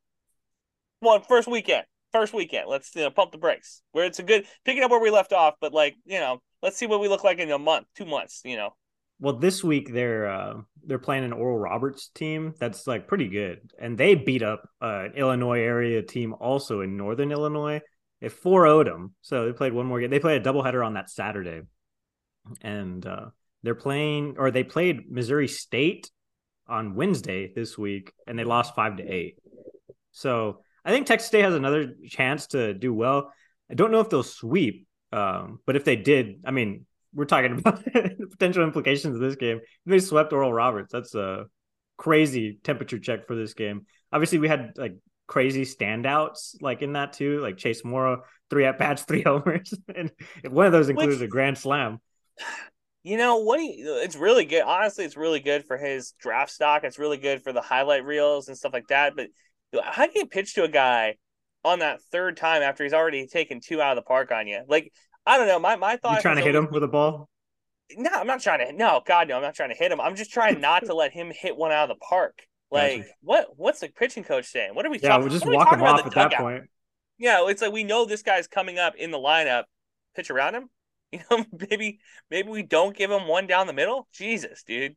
[1.01, 2.69] one first weekend, first weekend.
[2.69, 3.81] Let's you know, pump the brakes.
[3.91, 6.77] Where it's a good picking up where we left off, but like, you know, let's
[6.77, 8.41] see what we look like in a month, two months.
[8.45, 8.75] You know.
[9.19, 13.71] Well, this week they're uh, they're playing an Oral Roberts team that's like pretty good,
[13.79, 17.81] and they beat up uh, an Illinois area team also in Northern Illinois.
[18.19, 20.11] They 4 0 them, so they played one more game.
[20.11, 21.61] They played a doubleheader on that Saturday
[22.61, 23.27] and uh,
[23.63, 26.09] they're playing or they played Missouri State
[26.67, 29.37] on Wednesday this week, and they lost five to eight.
[30.11, 33.31] So I think Texas State has another chance to do well.
[33.69, 37.51] I don't know if they'll sweep, um, but if they did, I mean, we're talking
[37.59, 39.57] about the potential implications of this game.
[39.57, 41.45] If they swept Oral Roberts, that's a
[41.97, 43.85] crazy temperature check for this game.
[44.11, 48.77] Obviously, we had like crazy standouts like in that too, like Chase Morrow, three at
[48.77, 50.11] bats, three homers, and
[50.49, 51.99] one of those included Which, a grand slam.
[53.03, 53.59] You know what?
[53.59, 54.63] He, it's really good.
[54.63, 56.83] Honestly, it's really good for his draft stock.
[56.83, 59.15] It's really good for the highlight reels and stuff like that.
[59.15, 59.27] But
[59.83, 61.15] how can you pitch to a guy
[61.63, 64.61] on that third time after he's already taken two out of the park on you?
[64.67, 64.91] Like,
[65.25, 65.59] I don't know.
[65.59, 66.15] My my thought.
[66.15, 67.29] You trying to hit him with a ball?
[67.97, 68.73] No, I'm not trying to.
[68.73, 70.01] No, God, no, I'm not trying to hit him.
[70.01, 72.39] I'm just trying not to let him hit one out of the park.
[72.71, 73.13] Like, gotcha.
[73.21, 73.47] what?
[73.57, 74.73] What's the pitching coach saying?
[74.75, 74.99] What are we?
[74.99, 76.63] Yeah, we'll just walk him off at that point.
[77.17, 79.65] Yeah, it's like we know this guy's coming up in the lineup.
[80.15, 80.69] Pitch around him.
[81.13, 84.07] You know, maybe maybe we don't give him one down the middle.
[84.13, 84.95] Jesus, dude.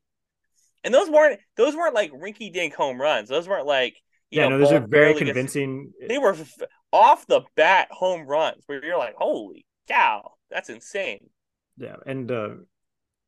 [0.84, 3.28] And those weren't those weren't like rinky dink home runs.
[3.28, 3.96] Those weren't like
[4.34, 5.92] yeah, know, no, those are very convincing.
[6.00, 6.36] Gets, they were
[6.92, 11.28] off the bat home runs where you're like, holy cow, that's insane.
[11.76, 12.50] Yeah, and uh,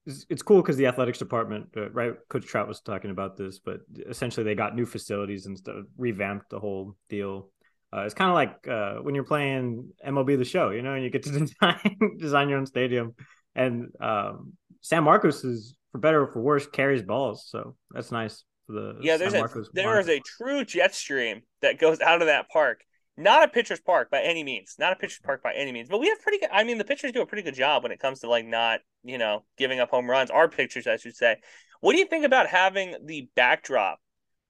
[0.07, 2.15] it's, it's cool because the athletics department, uh, right?
[2.29, 6.51] Coach Trout was talking about this, but essentially they got new facilities and stuff, revamped
[6.51, 7.51] the whole deal.
[7.93, 11.05] Uh, it's kind of like uh, when you're playing MLB the Show, you know, and
[11.05, 13.15] you get to design design your own stadium.
[13.55, 18.45] And um, San Marcos is, for better or for worse, carries balls, so that's nice
[18.67, 19.17] for the yeah.
[19.17, 22.83] There's a there is a true jet stream that goes out of that park.
[23.17, 24.75] Not a pitcher's park by any means.
[24.79, 25.89] Not a pitcher's park by any means.
[25.89, 26.51] But we have pretty good.
[26.53, 28.81] I mean, the pitchers do a pretty good job when it comes to like not
[29.05, 30.31] you know giving up home runs.
[30.31, 31.37] Our pitchers, I should say.
[31.81, 33.99] What do you think about having the backdrop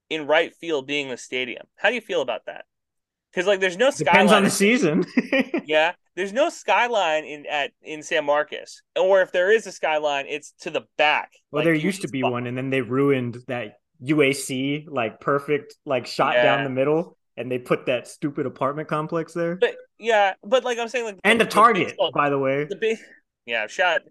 [0.09, 1.67] in right field being the stadium?
[1.77, 2.65] How do you feel about that?
[3.37, 4.15] because like there's no skyline.
[4.15, 5.05] Depends on the season.
[5.67, 10.25] yeah, there's no skyline in at in San Marcos, or if there is a skyline,
[10.27, 11.33] it's to the back.
[11.51, 12.33] Well, like, there used to be spot.
[12.33, 16.43] one, and then they ruined that UAC like perfect like shot yeah.
[16.43, 19.57] down the middle, and they put that stupid apartment complex there.
[19.57, 22.65] But yeah, but like I'm saying, like and the, the Target, baseball, by the way.
[22.65, 22.99] The big,
[23.47, 24.03] yeah, shot,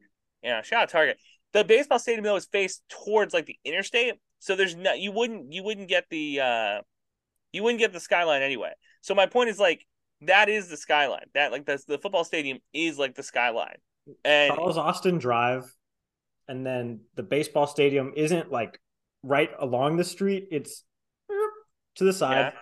[0.44, 1.18] yeah, shot Target.
[1.54, 5.54] The baseball stadium though is faced towards like the interstate, so there's no you wouldn't
[5.54, 6.82] you wouldn't get the uh
[7.54, 8.72] you wouldn't get the skyline anyway.
[9.02, 9.86] So my point is like
[10.22, 11.26] that is the skyline.
[11.34, 13.78] That like the the football stadium is like the skyline.
[14.24, 15.64] And Charles Austin Drive,
[16.48, 18.80] and then the baseball stadium isn't like
[19.26, 20.48] right along the street.
[20.52, 20.84] It's
[21.96, 22.54] to the side.
[22.54, 22.60] Yeah.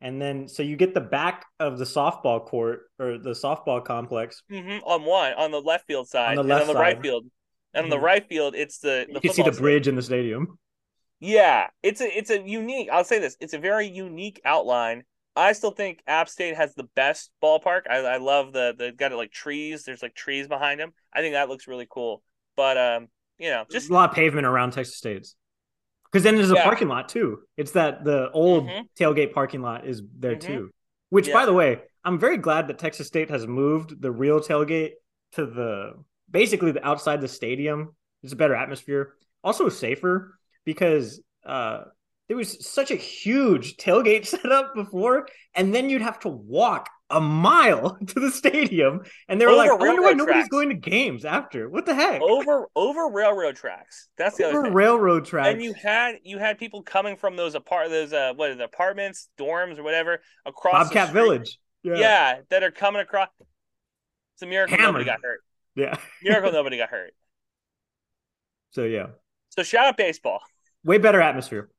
[0.00, 4.42] And then, so you get the back of the softball court or the softball complex
[4.50, 4.84] mm-hmm.
[4.84, 6.94] on one on the left field side, on the left and on the side.
[6.94, 7.24] right field,
[7.72, 7.92] and mm-hmm.
[7.92, 10.58] on the right field, it's the, the you can see the bridge in the stadium.
[11.20, 12.88] Yeah, it's a it's a unique.
[12.90, 16.84] I'll say this: it's a very unique outline I still think App State has the
[16.94, 17.82] best ballpark.
[17.88, 19.84] I, I love the the got it like trees.
[19.84, 20.92] There's like trees behind them.
[21.12, 22.22] I think that looks really cool.
[22.56, 25.34] But um, you know, just there's a lot of pavement around Texas State's.
[26.12, 26.64] Because then there's a yeah.
[26.64, 27.40] parking lot too.
[27.56, 28.82] It's that the old mm-hmm.
[29.02, 30.52] tailgate parking lot is there mm-hmm.
[30.52, 30.70] too.
[31.08, 31.34] Which, yeah.
[31.34, 34.92] by the way, I'm very glad that Texas State has moved the real tailgate
[35.32, 35.92] to the
[36.30, 37.94] basically the outside the stadium.
[38.22, 41.84] It's a better atmosphere, also safer because uh,
[42.28, 46.88] there was such a huge tailgate set up before, and then you'd have to walk
[47.12, 50.70] a mile to the stadium, and they were over like, "I wonder why nobody's going
[50.70, 52.20] to games after." What the heck?
[52.20, 54.08] Over over railroad tracks.
[54.16, 54.74] That's the over other thing.
[54.74, 55.48] railroad tracks.
[55.48, 58.64] And you had you had people coming from those apart those uh what are the
[58.64, 61.58] apartments, dorms, or whatever across Bobcat Village.
[61.82, 61.96] Yeah.
[61.96, 63.28] yeah, that are coming across.
[64.34, 64.92] It's a miracle Hammered.
[64.92, 65.40] nobody got hurt.
[65.74, 67.12] Yeah, miracle nobody got hurt.
[68.70, 69.08] So yeah.
[69.50, 70.40] So shout out baseball.
[70.84, 71.70] Way better atmosphere.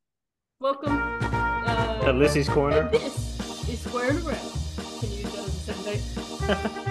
[0.60, 2.89] Welcome uh, to Lissy's Corner.
[2.89, 4.53] This is Squarin' Around.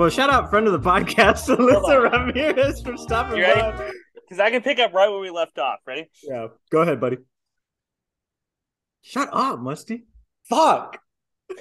[0.00, 3.92] Well, shout out friend of the podcast, Alyssa Ramirez, for stopping by.
[4.14, 5.80] Because I can pick up right where we left off.
[5.86, 6.08] Ready?
[6.22, 6.46] Yeah.
[6.70, 7.18] Go ahead, buddy.
[9.02, 10.06] Shut up, Musty.
[10.48, 10.96] Fuck.
[11.50, 11.60] okay,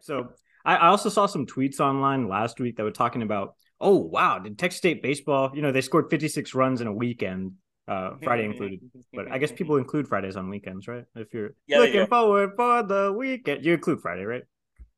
[0.00, 0.30] so
[0.64, 4.38] I, I also saw some tweets online last week that were talking about, oh wow,
[4.38, 5.50] did Texas State baseball?
[5.54, 7.52] You know, they scored 56 runs in a weekend,
[7.88, 8.80] uh, Friday included.
[9.12, 11.04] But I guess people include Fridays on weekends, right?
[11.14, 14.42] If you're yeah, looking forward for the weekend, you include Friday, right?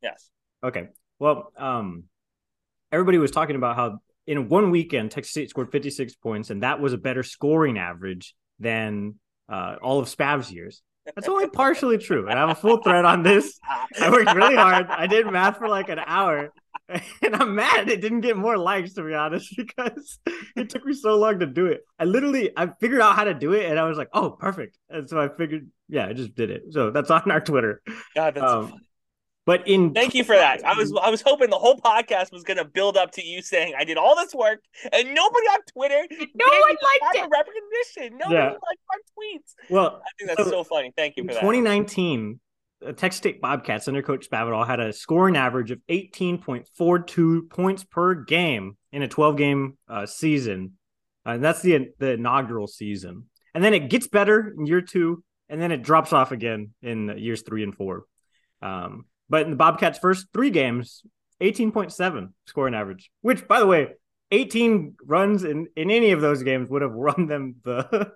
[0.03, 0.31] Yes.
[0.62, 0.88] Okay.
[1.18, 2.05] Well, um,
[2.92, 6.81] everybody was talking about how in one weekend Texas State scored 56 points, and that
[6.81, 9.14] was a better scoring average than
[9.48, 10.83] uh, all of Spav's years.
[11.14, 12.28] That's only partially true.
[12.28, 13.58] And I have a full thread on this.
[14.00, 14.86] I worked really hard.
[14.88, 16.52] I did math for like an hour.
[17.22, 20.18] And I'm mad it didn't get more likes, to be honest, because
[20.54, 21.80] it took me so long to do it.
[21.98, 24.76] I literally I figured out how to do it and I was like, oh, perfect.
[24.90, 26.64] And so I figured, yeah, I just did it.
[26.70, 27.80] So that's on our Twitter.
[28.14, 28.78] God, that's um, so
[29.46, 30.64] but in thank you for that.
[30.64, 33.42] I was I was hoping the whole podcast was going to build up to you
[33.42, 34.61] saying I did all this work
[34.92, 37.28] and nobody on Twitter, no one liked it.
[37.30, 38.18] Recognition.
[38.18, 38.50] Nobody yeah.
[38.50, 39.54] liked my tweets.
[39.68, 40.92] Well, I think that's so, so funny.
[40.96, 41.40] Thank you for that.
[41.40, 42.40] 2019,
[42.80, 48.14] the Texas State Bobcats under Coach Spavital had a scoring average of 18.42 points per
[48.14, 50.72] game in a 12 game uh, season,
[51.26, 53.24] uh, and that's the the inaugural season.
[53.54, 57.18] And then it gets better in year two, and then it drops off again in
[57.18, 58.04] years three and four.
[58.62, 61.02] Um, but in the Bobcats' first three games,
[61.40, 63.88] 18.7 scoring average, which, by the way,
[64.30, 68.12] 18 runs in, in any of those games would have run them the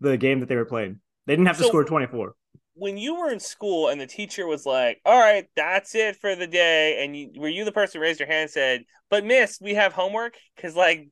[0.00, 1.00] the game that they were playing.
[1.26, 2.34] They didn't have to so, score 24.
[2.74, 6.36] When you were in school and the teacher was like, "All right, that's it for
[6.36, 9.24] the day," and you, were you the person who raised your hand and said, "But
[9.24, 10.34] Miss, we have homework"?
[10.54, 11.08] Because like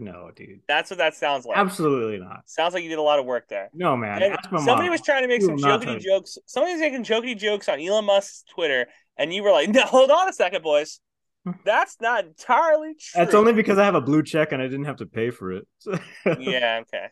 [0.00, 0.60] no, dude.
[0.68, 1.58] That's what that sounds like.
[1.58, 2.42] Absolutely not.
[2.46, 3.70] Sounds like you did a lot of work there.
[3.74, 4.36] No, man.
[4.44, 4.90] somebody mom.
[4.90, 6.38] was trying to make you some jokey jokes.
[6.46, 10.10] Somebody was making jokey jokes on Elon Musk's Twitter and you were like, "No, hold
[10.10, 11.00] on a second, boys.
[11.64, 14.84] That's not entirely true." That's only because I have a blue check and I didn't
[14.84, 15.66] have to pay for it.
[16.38, 16.82] yeah.
[16.82, 17.06] Okay.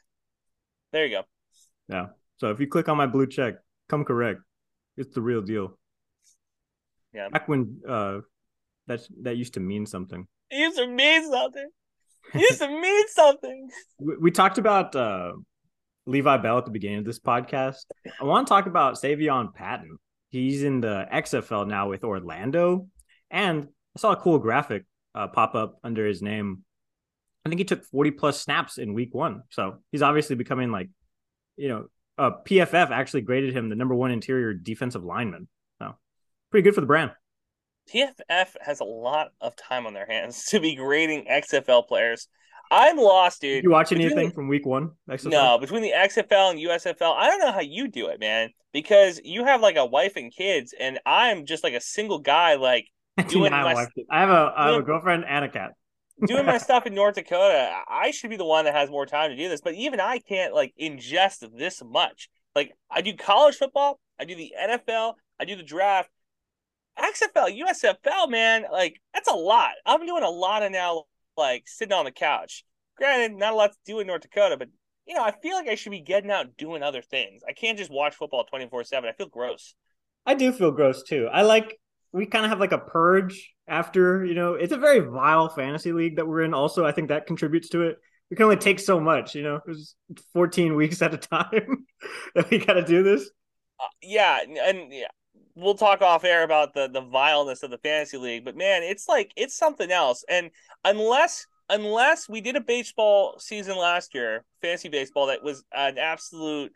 [0.93, 1.23] There you go.
[1.89, 2.07] yeah.
[2.39, 3.55] So if you click on my blue check,
[3.89, 4.41] come correct.
[4.97, 5.79] It's the real deal.
[7.13, 7.29] Yeah.
[7.29, 8.21] Back when uh
[8.87, 10.27] that that used to mean something.
[10.51, 11.69] It used to mean something.
[12.35, 13.71] It used to mean something.
[13.99, 15.33] We, we talked about uh
[16.07, 17.85] Levi Bell at the beginning of this podcast.
[18.21, 19.99] I want to talk about Savion Patton.
[20.29, 22.89] He's in the XFL now with Orlando,
[23.31, 26.65] and I saw a cool graphic uh, pop up under his name.
[27.45, 29.43] I think he took 40 plus snaps in week one.
[29.51, 30.91] So he's obviously becoming like,
[31.57, 31.87] you know,
[32.19, 35.49] uh, PFF actually graded him the number one interior defensive lineman.
[35.79, 35.97] So
[36.51, 37.13] pretty good for the brand.
[37.93, 42.29] PFF has a lot of time on their hands to be grading XFL players.
[42.73, 43.59] I'm lost, dude.
[43.59, 44.93] Did you watch anything from week one?
[45.09, 45.31] XFL?
[45.31, 48.51] No, between the XFL and USFL, I don't know how you do it, man.
[48.73, 52.55] Because you have like a wife and kids, and I'm just like a single guy,
[52.55, 52.87] like
[53.29, 54.07] doing my- it.
[54.09, 55.73] I have a I have a girlfriend and a cat.
[56.27, 57.73] doing my stuff in North Dakota.
[57.89, 60.19] I should be the one that has more time to do this, but even I
[60.19, 62.29] can't like ingest this much.
[62.55, 66.11] Like I do college football, I do the NFL, I do the draft.
[66.99, 69.73] XFL, USFL, man, like that's a lot.
[69.87, 71.05] I'm doing a lot of now,
[71.37, 72.65] like sitting on the couch.
[72.97, 74.69] Granted, not a lot to do in North Dakota, but
[75.07, 77.43] you know, I feel like I should be getting out doing other things.
[77.49, 79.09] I can't just watch football 24 7.
[79.09, 79.75] I feel gross.
[80.27, 81.29] I do feel gross too.
[81.33, 81.79] I like
[82.13, 85.93] we kind of have like a purge after, you know, it's a very vile fantasy
[85.93, 86.53] league that we're in.
[86.55, 87.97] Also, I think that contributes to it.
[88.31, 89.95] We can only take so much, you know, it's
[90.33, 91.87] 14 weeks at a time
[92.35, 93.29] that we got to do this.
[93.81, 95.07] Uh, yeah, and- and yeah,
[95.61, 99.09] we'll talk off air about the the vileness of the fantasy league, but man, it's
[99.09, 100.25] like it's something else.
[100.29, 100.51] And
[100.85, 106.73] unless unless we did a baseball season last year, fantasy baseball that was an absolute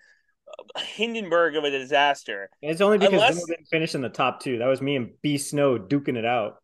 [0.75, 2.51] uh, Hindenburg of a disaster.
[2.63, 4.59] It's only because Unless- Zimmer didn't finish in the top two.
[4.59, 6.57] That was me and B Snow duking it out.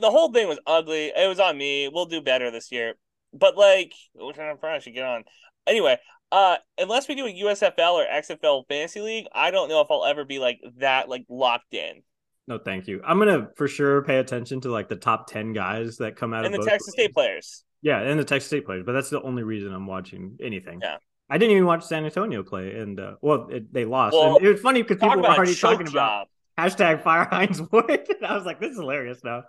[0.00, 1.12] The whole thing was ugly.
[1.16, 1.88] It was on me.
[1.88, 2.94] We'll do better this year.
[3.32, 5.24] But like, which I probably should get on.
[5.66, 5.98] Anyway,
[6.30, 10.04] uh, unless we do a USFL or XFL fantasy league, I don't know if I'll
[10.04, 12.02] ever be like that, like locked in.
[12.46, 13.00] No, thank you.
[13.06, 16.46] I'm gonna for sure pay attention to like the top 10 guys that come out
[16.46, 17.64] And of the Texas State players.
[17.82, 20.80] Yeah, and the Texas State players, but that's the only reason I'm watching anything.
[20.82, 20.96] Yeah.
[21.30, 24.14] I didn't even watch San Antonio play, and uh, well, it, they lost.
[24.14, 27.90] Well, and it was funny because people were already talking about hashtag Fire Hines Ward.
[28.08, 29.42] and I was like, this is hilarious now.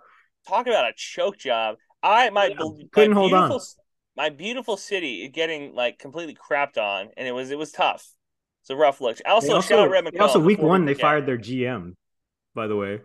[0.46, 1.76] talk about a choke job.
[2.02, 3.58] I my, Yeah, my couldn't hold on.
[4.16, 8.06] My beautiful city getting like completely crapped on, and it was it was tough.
[8.62, 9.18] It's a rough look.
[9.24, 11.94] Also, They also, shout out Red they also week one they fired their GM.
[12.54, 12.98] By the way,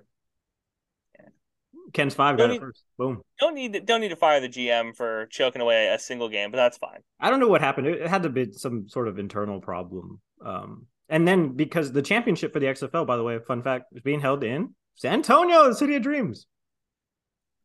[1.93, 2.83] Ken's five got Don't it need- first.
[2.97, 3.21] Boom.
[3.39, 6.51] Don't need to, don't need to fire the GM for choking away a single game,
[6.51, 6.99] but that's fine.
[7.19, 7.87] I don't know what happened.
[7.87, 10.19] It, it had to be some sort of internal problem.
[10.43, 14.01] Um, and then because the championship for the XFL, by the way, fun fact, is
[14.01, 16.39] being held in San Antonio, the city of dreams.
[16.39, 16.45] Is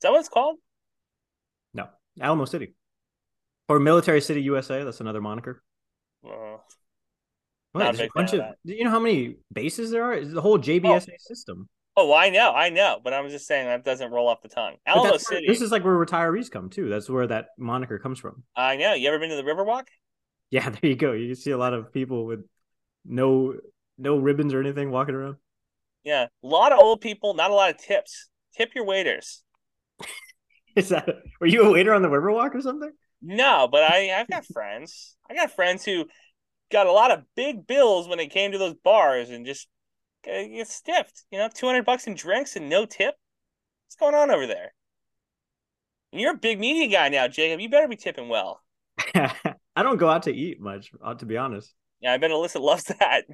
[0.03, 0.57] that what it's called?
[1.75, 1.89] No,
[2.21, 2.75] Alamo City,
[3.71, 4.83] or Military City, USA.
[4.83, 5.63] That's another moniker.
[6.27, 6.57] Uh,
[7.73, 8.41] What, there's a bunch of.
[8.41, 10.15] of Do you know how many bases there are?
[10.15, 11.69] It's the whole JBSA system.
[11.97, 14.75] oh, I know, I know, but I'm just saying that doesn't roll off the tongue.
[14.87, 16.89] Alamo that's where- this is like where retirees come too.
[16.89, 18.43] That's where that moniker comes from.
[18.57, 18.95] I know.
[18.95, 19.85] You ever been to the Riverwalk?
[20.51, 21.13] Yeah, there you go.
[21.13, 22.41] You see a lot of people with
[23.05, 23.55] no
[23.99, 25.37] no ribbons or anything walking around.
[26.03, 28.31] Yeah, a lot of old people, not a lot of tips.
[28.57, 29.43] Tip your waiters.
[30.75, 31.07] Is that
[31.41, 32.91] were you a waiter on the Riverwalk or something?
[33.23, 35.17] No, but I I've got friends.
[35.29, 36.07] I got friends who
[36.71, 39.69] got a lot of big bills when it came to those bars and just
[40.27, 41.25] uh, get stiffed.
[41.31, 43.15] You know, two hundred bucks in drinks and no tip.
[43.87, 44.73] What's going on over there?
[46.13, 47.61] And you're a big media guy now, Jakob.
[47.61, 48.61] You better be tipping well.
[49.15, 51.73] I don't go out to eat much, uh, to be honest.
[52.01, 53.25] Yeah, I bet Alyssa loves that.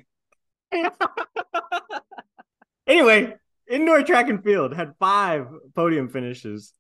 [2.86, 3.34] anyway,
[3.68, 6.72] indoor track and field had five podium finishes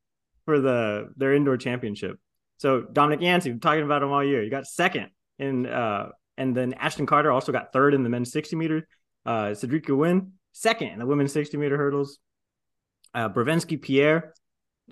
[0.44, 2.18] for the their indoor championship.
[2.58, 4.42] So Dominic Yancey, we're talking about him all year.
[4.42, 8.32] He got second in uh and then Ashton Carter also got third in the men's
[8.32, 8.88] 60 meter.
[9.24, 12.18] Uh Cedric Win, second in the women's 60 meter hurdles.
[13.14, 14.34] Uh Bravensky Pierre,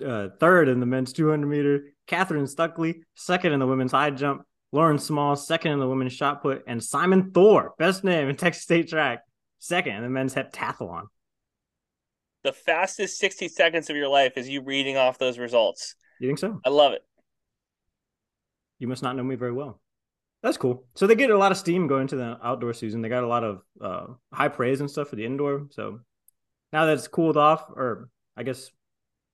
[0.05, 1.93] uh, third in the men's 200 meter.
[2.07, 4.43] Catherine Stuckley, second in the women's high jump.
[4.71, 6.63] Lauren Small, second in the women's shot put.
[6.67, 9.19] And Simon Thor, best name in Texas State track,
[9.59, 11.03] second in the men's heptathlon.
[12.43, 15.95] The fastest 60 seconds of your life is you reading off those results.
[16.19, 16.59] You think so?
[16.63, 17.01] I love it.
[18.79, 19.79] You must not know me very well.
[20.43, 20.85] That's cool.
[20.95, 23.01] So they get a lot of steam going into the outdoor season.
[23.01, 25.67] They got a lot of uh, high praise and stuff for the indoor.
[25.71, 25.99] So
[26.71, 28.69] now that it's cooled off, or I guess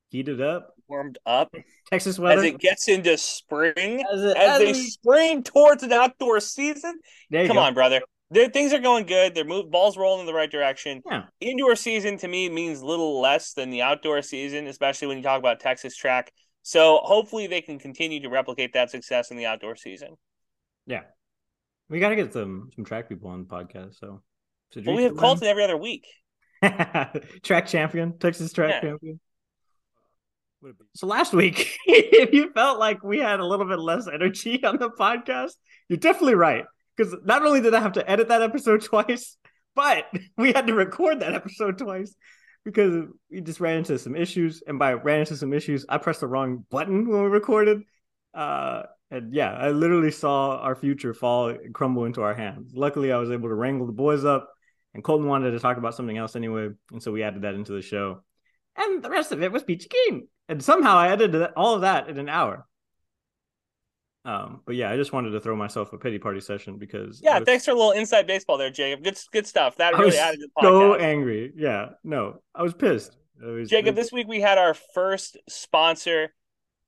[0.10, 1.54] heated up, Warmed up
[1.90, 2.40] Texas weather.
[2.42, 4.04] as it gets into spring.
[4.14, 7.00] As it- as as they we- spring towards an outdoor season.
[7.30, 7.62] there you Come go.
[7.64, 8.02] on, brother.
[8.30, 9.36] Their things are going good.
[9.36, 11.02] Their move balls rolling in the right direction.
[11.10, 11.24] Yeah.
[11.42, 15.40] Indoor season to me means little less than the outdoor season, especially when you talk
[15.40, 16.32] about Texas track.
[16.64, 20.16] So hopefully they can continue to replicate that success in the outdoor season.
[20.86, 21.02] Yeah.
[21.90, 24.00] We got to get some some track people on the podcast.
[24.00, 24.22] So,
[24.72, 26.06] so But we have Colton every other week.
[27.44, 28.90] track champion, Texas track Yeah.
[28.90, 29.20] champion.
[30.94, 34.78] So last week, if you felt like we had a little bit less energy on
[34.78, 35.54] the podcast,
[35.90, 36.66] you're definitely right.
[36.96, 39.38] Because not only did I have to edit that episode twice,
[39.76, 40.06] but
[40.38, 42.16] we had to record that episode twice
[42.64, 44.62] because we just ran into some issues.
[44.66, 47.82] And by ran into some issues, I pressed the wrong button when we recorded.
[48.34, 52.72] Uh, and yeah, I literally saw our future fall crumble into our hands.
[52.74, 54.50] Luckily, I was able to wrangle the boys up,
[54.94, 57.74] and Colton wanted to talk about something else anyway, and so we added that into
[57.74, 58.24] the show.
[58.78, 62.08] And the rest of it was peachy keen, and somehow I edited all of that
[62.08, 62.66] in an hour.
[64.24, 67.40] Um, but yeah, I just wanted to throw myself a pity party session because Yeah,
[67.40, 69.04] was, thanks for a little inside baseball there, Jakob.
[69.04, 69.78] Good good stuff.
[69.78, 70.70] That really was added to the podcast.
[70.70, 71.54] so angry.
[71.56, 73.18] Yeah, no, I was pissed.
[73.44, 76.34] I was- Jakob, this week we had our first sponsor,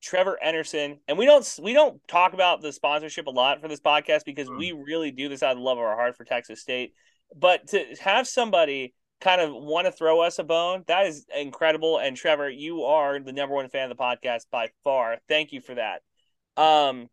[0.02, 1.00] Trevor Anderson.
[1.08, 4.48] and we don't we don't talk about the sponsorship a lot for this podcast because
[4.48, 4.58] Hmm.
[4.58, 6.94] we really do this out of the love of our heart for Texas State.
[7.36, 11.98] But to have somebody kind of want to throw us a bone, that is incredible.
[11.98, 15.18] And Trevor, you are the number one fan of the podcast by far.
[15.28, 16.02] Thank you for that.
[16.58, 17.10] Um,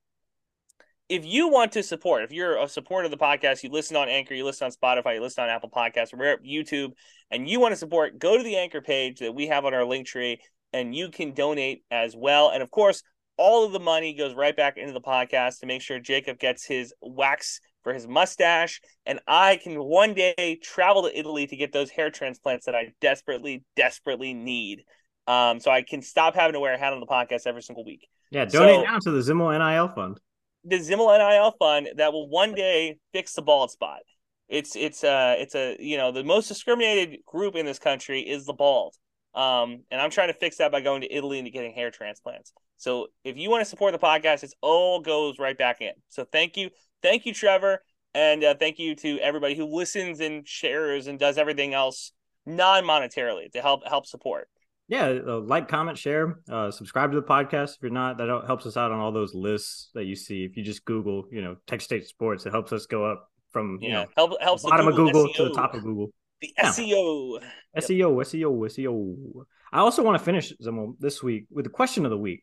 [1.11, 4.09] if you want to support, if you're a supporter of the podcast, you listen on
[4.09, 6.93] Anchor, you listen on Spotify, you listen on Apple Podcasts, or wherever YouTube,
[7.31, 9.85] and you want to support, go to the Anchor page that we have on our
[9.85, 10.41] link tree,
[10.73, 12.51] and you can donate as well.
[12.51, 13.03] And of course,
[13.37, 16.65] all of the money goes right back into the podcast to make sure Jacob gets
[16.65, 21.73] his wax for his mustache, and I can one day travel to Italy to get
[21.73, 24.85] those hair transplants that I desperately, desperately need.
[25.27, 27.85] Um, so I can stop having to wear a hat on the podcast every single
[27.85, 30.21] week yeah, donate so- now to the Zimmel NIL fund.
[30.65, 34.01] The Zimmel NIL fund that will one day fix the bald spot.
[34.49, 38.47] It's it's uh it's a you know the most discriminated group in this country is
[38.47, 38.97] the bald.
[39.35, 42.53] Um, and I'm trying to fix that by going to Italy and getting hair transplants.
[42.79, 45.93] So if you want to support the podcast, it's all goes right back in.
[46.09, 47.83] So thank you, thank you, Trevor,
[48.13, 52.11] and uh, thank you to everybody who listens and shares and does everything else
[52.45, 54.49] non-monetarily to help help support.
[54.91, 58.19] Yeah, uh, like, comment, share, uh, subscribe to the podcast if you're not.
[58.19, 60.43] That helps us out on all those lists that you see.
[60.45, 63.79] If you just Google, you know, Texas State Sports, it helps us go up from
[63.81, 66.11] you Yeah, know help helps bottom of Google to the top of Google.
[66.41, 66.71] The Yeah.
[66.71, 67.39] SEO.
[67.77, 69.45] SEO, SEO, SEO.
[69.73, 72.43] I also want to finish Zimmel this week with the question of the week,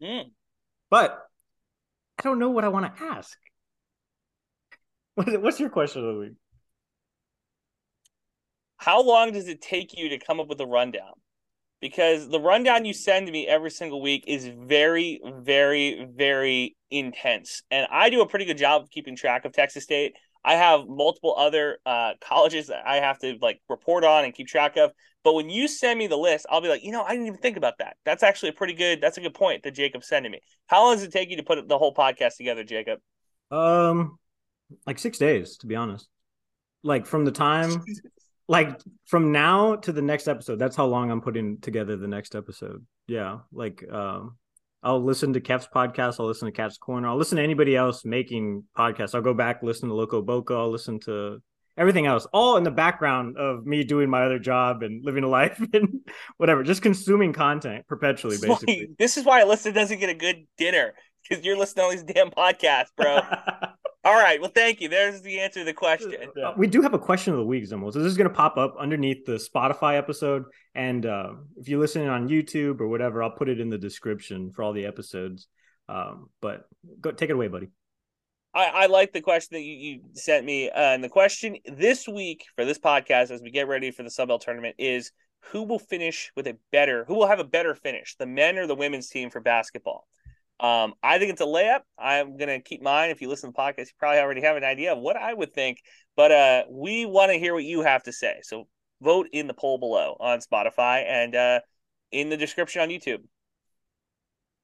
[0.00, 0.30] Mm.
[0.90, 1.26] but
[2.18, 3.36] I don't know what I want to ask.
[5.16, 6.32] What's your question of the week?
[8.76, 11.12] how long does it take you to come up with a rundown?
[11.80, 17.62] Because the rundown you send to me every single week is very, very, very intense.
[17.70, 20.14] And I do a pretty good job of keeping track of Texas State.
[20.44, 24.46] I have multiple other uh, colleges that I have to like report on and keep
[24.46, 24.92] track of.
[25.22, 27.40] But when you send me the list, I'll be like, you know, I didn't even
[27.40, 27.96] think about that.
[28.04, 29.00] That's actually a pretty good.
[29.02, 30.40] That's a good point that Jakob's sending me.
[30.66, 33.00] How long does it take you to put the whole podcast together, Jakob?
[33.50, 34.18] Um,
[34.86, 36.08] like six days, to be honest.
[36.82, 37.84] Like from the time,
[38.50, 40.58] like from now to the next episode.
[40.58, 42.84] That's how long I'm putting together the next episode.
[43.06, 44.36] Yeah, like um,
[44.82, 46.16] I'll listen to Kev's podcast.
[46.18, 47.06] I'll listen to Cat's Corner.
[47.06, 49.14] I'll listen to anybody else making podcasts.
[49.14, 50.54] I'll go back listen to Loco Boca.
[50.54, 51.40] I'll listen to
[51.78, 55.28] everything else, all in the background of me doing my other job and living a
[55.28, 56.00] life and
[56.36, 58.88] whatever, just consuming content perpetually, This is why- basically.
[58.98, 60.92] This is why Alyssa doesn't get a good dinner
[61.28, 63.20] because you're listening to all these damn podcasts, bro.
[64.02, 64.40] All right.
[64.40, 64.88] Well, thank you.
[64.88, 66.14] There's the answer to the question.
[66.42, 67.92] Uh, we do have a question of the week, Zimmel.
[67.92, 70.44] So this is going to pop up underneath the Spotify episode,
[70.74, 74.52] and uh, if you're listening on YouTube or whatever, I'll put it in the description
[74.52, 75.48] for all the episodes.
[75.88, 76.66] Um, but
[77.00, 77.68] go take it away, buddy.
[78.54, 80.70] I, I like the question that you, you sent me.
[80.70, 84.08] Uh, and the question this week for this podcast, as we get ready for the
[84.08, 88.16] Sunbelt tournament, is who will finish with a better, who will have a better finish,
[88.16, 90.06] the men or the women's team for basketball?
[90.60, 91.80] Um, I think it's a layup.
[91.98, 93.10] I'm gonna keep mine.
[93.10, 95.32] If you listen to the podcast, you probably already have an idea of what I
[95.32, 95.78] would think.
[96.16, 98.40] But uh, we want to hear what you have to say.
[98.42, 98.68] So
[99.00, 101.60] vote in the poll below on Spotify and uh,
[102.12, 103.20] in the description on YouTube.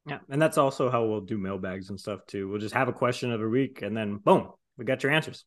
[0.07, 2.49] Yeah, and that's also how we'll do mailbags and stuff too.
[2.49, 5.45] We'll just have a question every week, and then boom, we got your answers.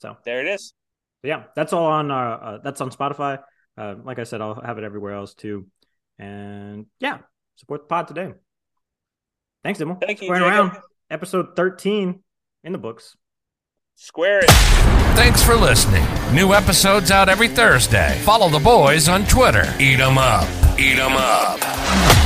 [0.00, 0.74] So There it is.
[1.22, 2.42] yeah, that's all on our.
[2.42, 3.38] Uh, that's on Spotify.
[3.78, 5.66] Uh, like I said, I'll have it everywhere else too.
[6.18, 7.18] And yeah,
[7.56, 8.32] support the pod today.
[9.64, 10.00] Thanks, Zimmel.
[10.00, 10.72] Thank you, Squaring Jakob.
[10.72, 10.82] around.
[11.10, 12.22] Episode thirteen
[12.64, 13.16] in the books.
[13.94, 14.50] Square it.
[15.16, 16.04] Thanks for listening.
[16.34, 18.20] New episodes out every Thursday.
[18.24, 19.64] Follow the boys on Twitter.
[19.78, 20.46] Eat Eat 'em up.
[20.78, 22.25] Eat Eat 'em up.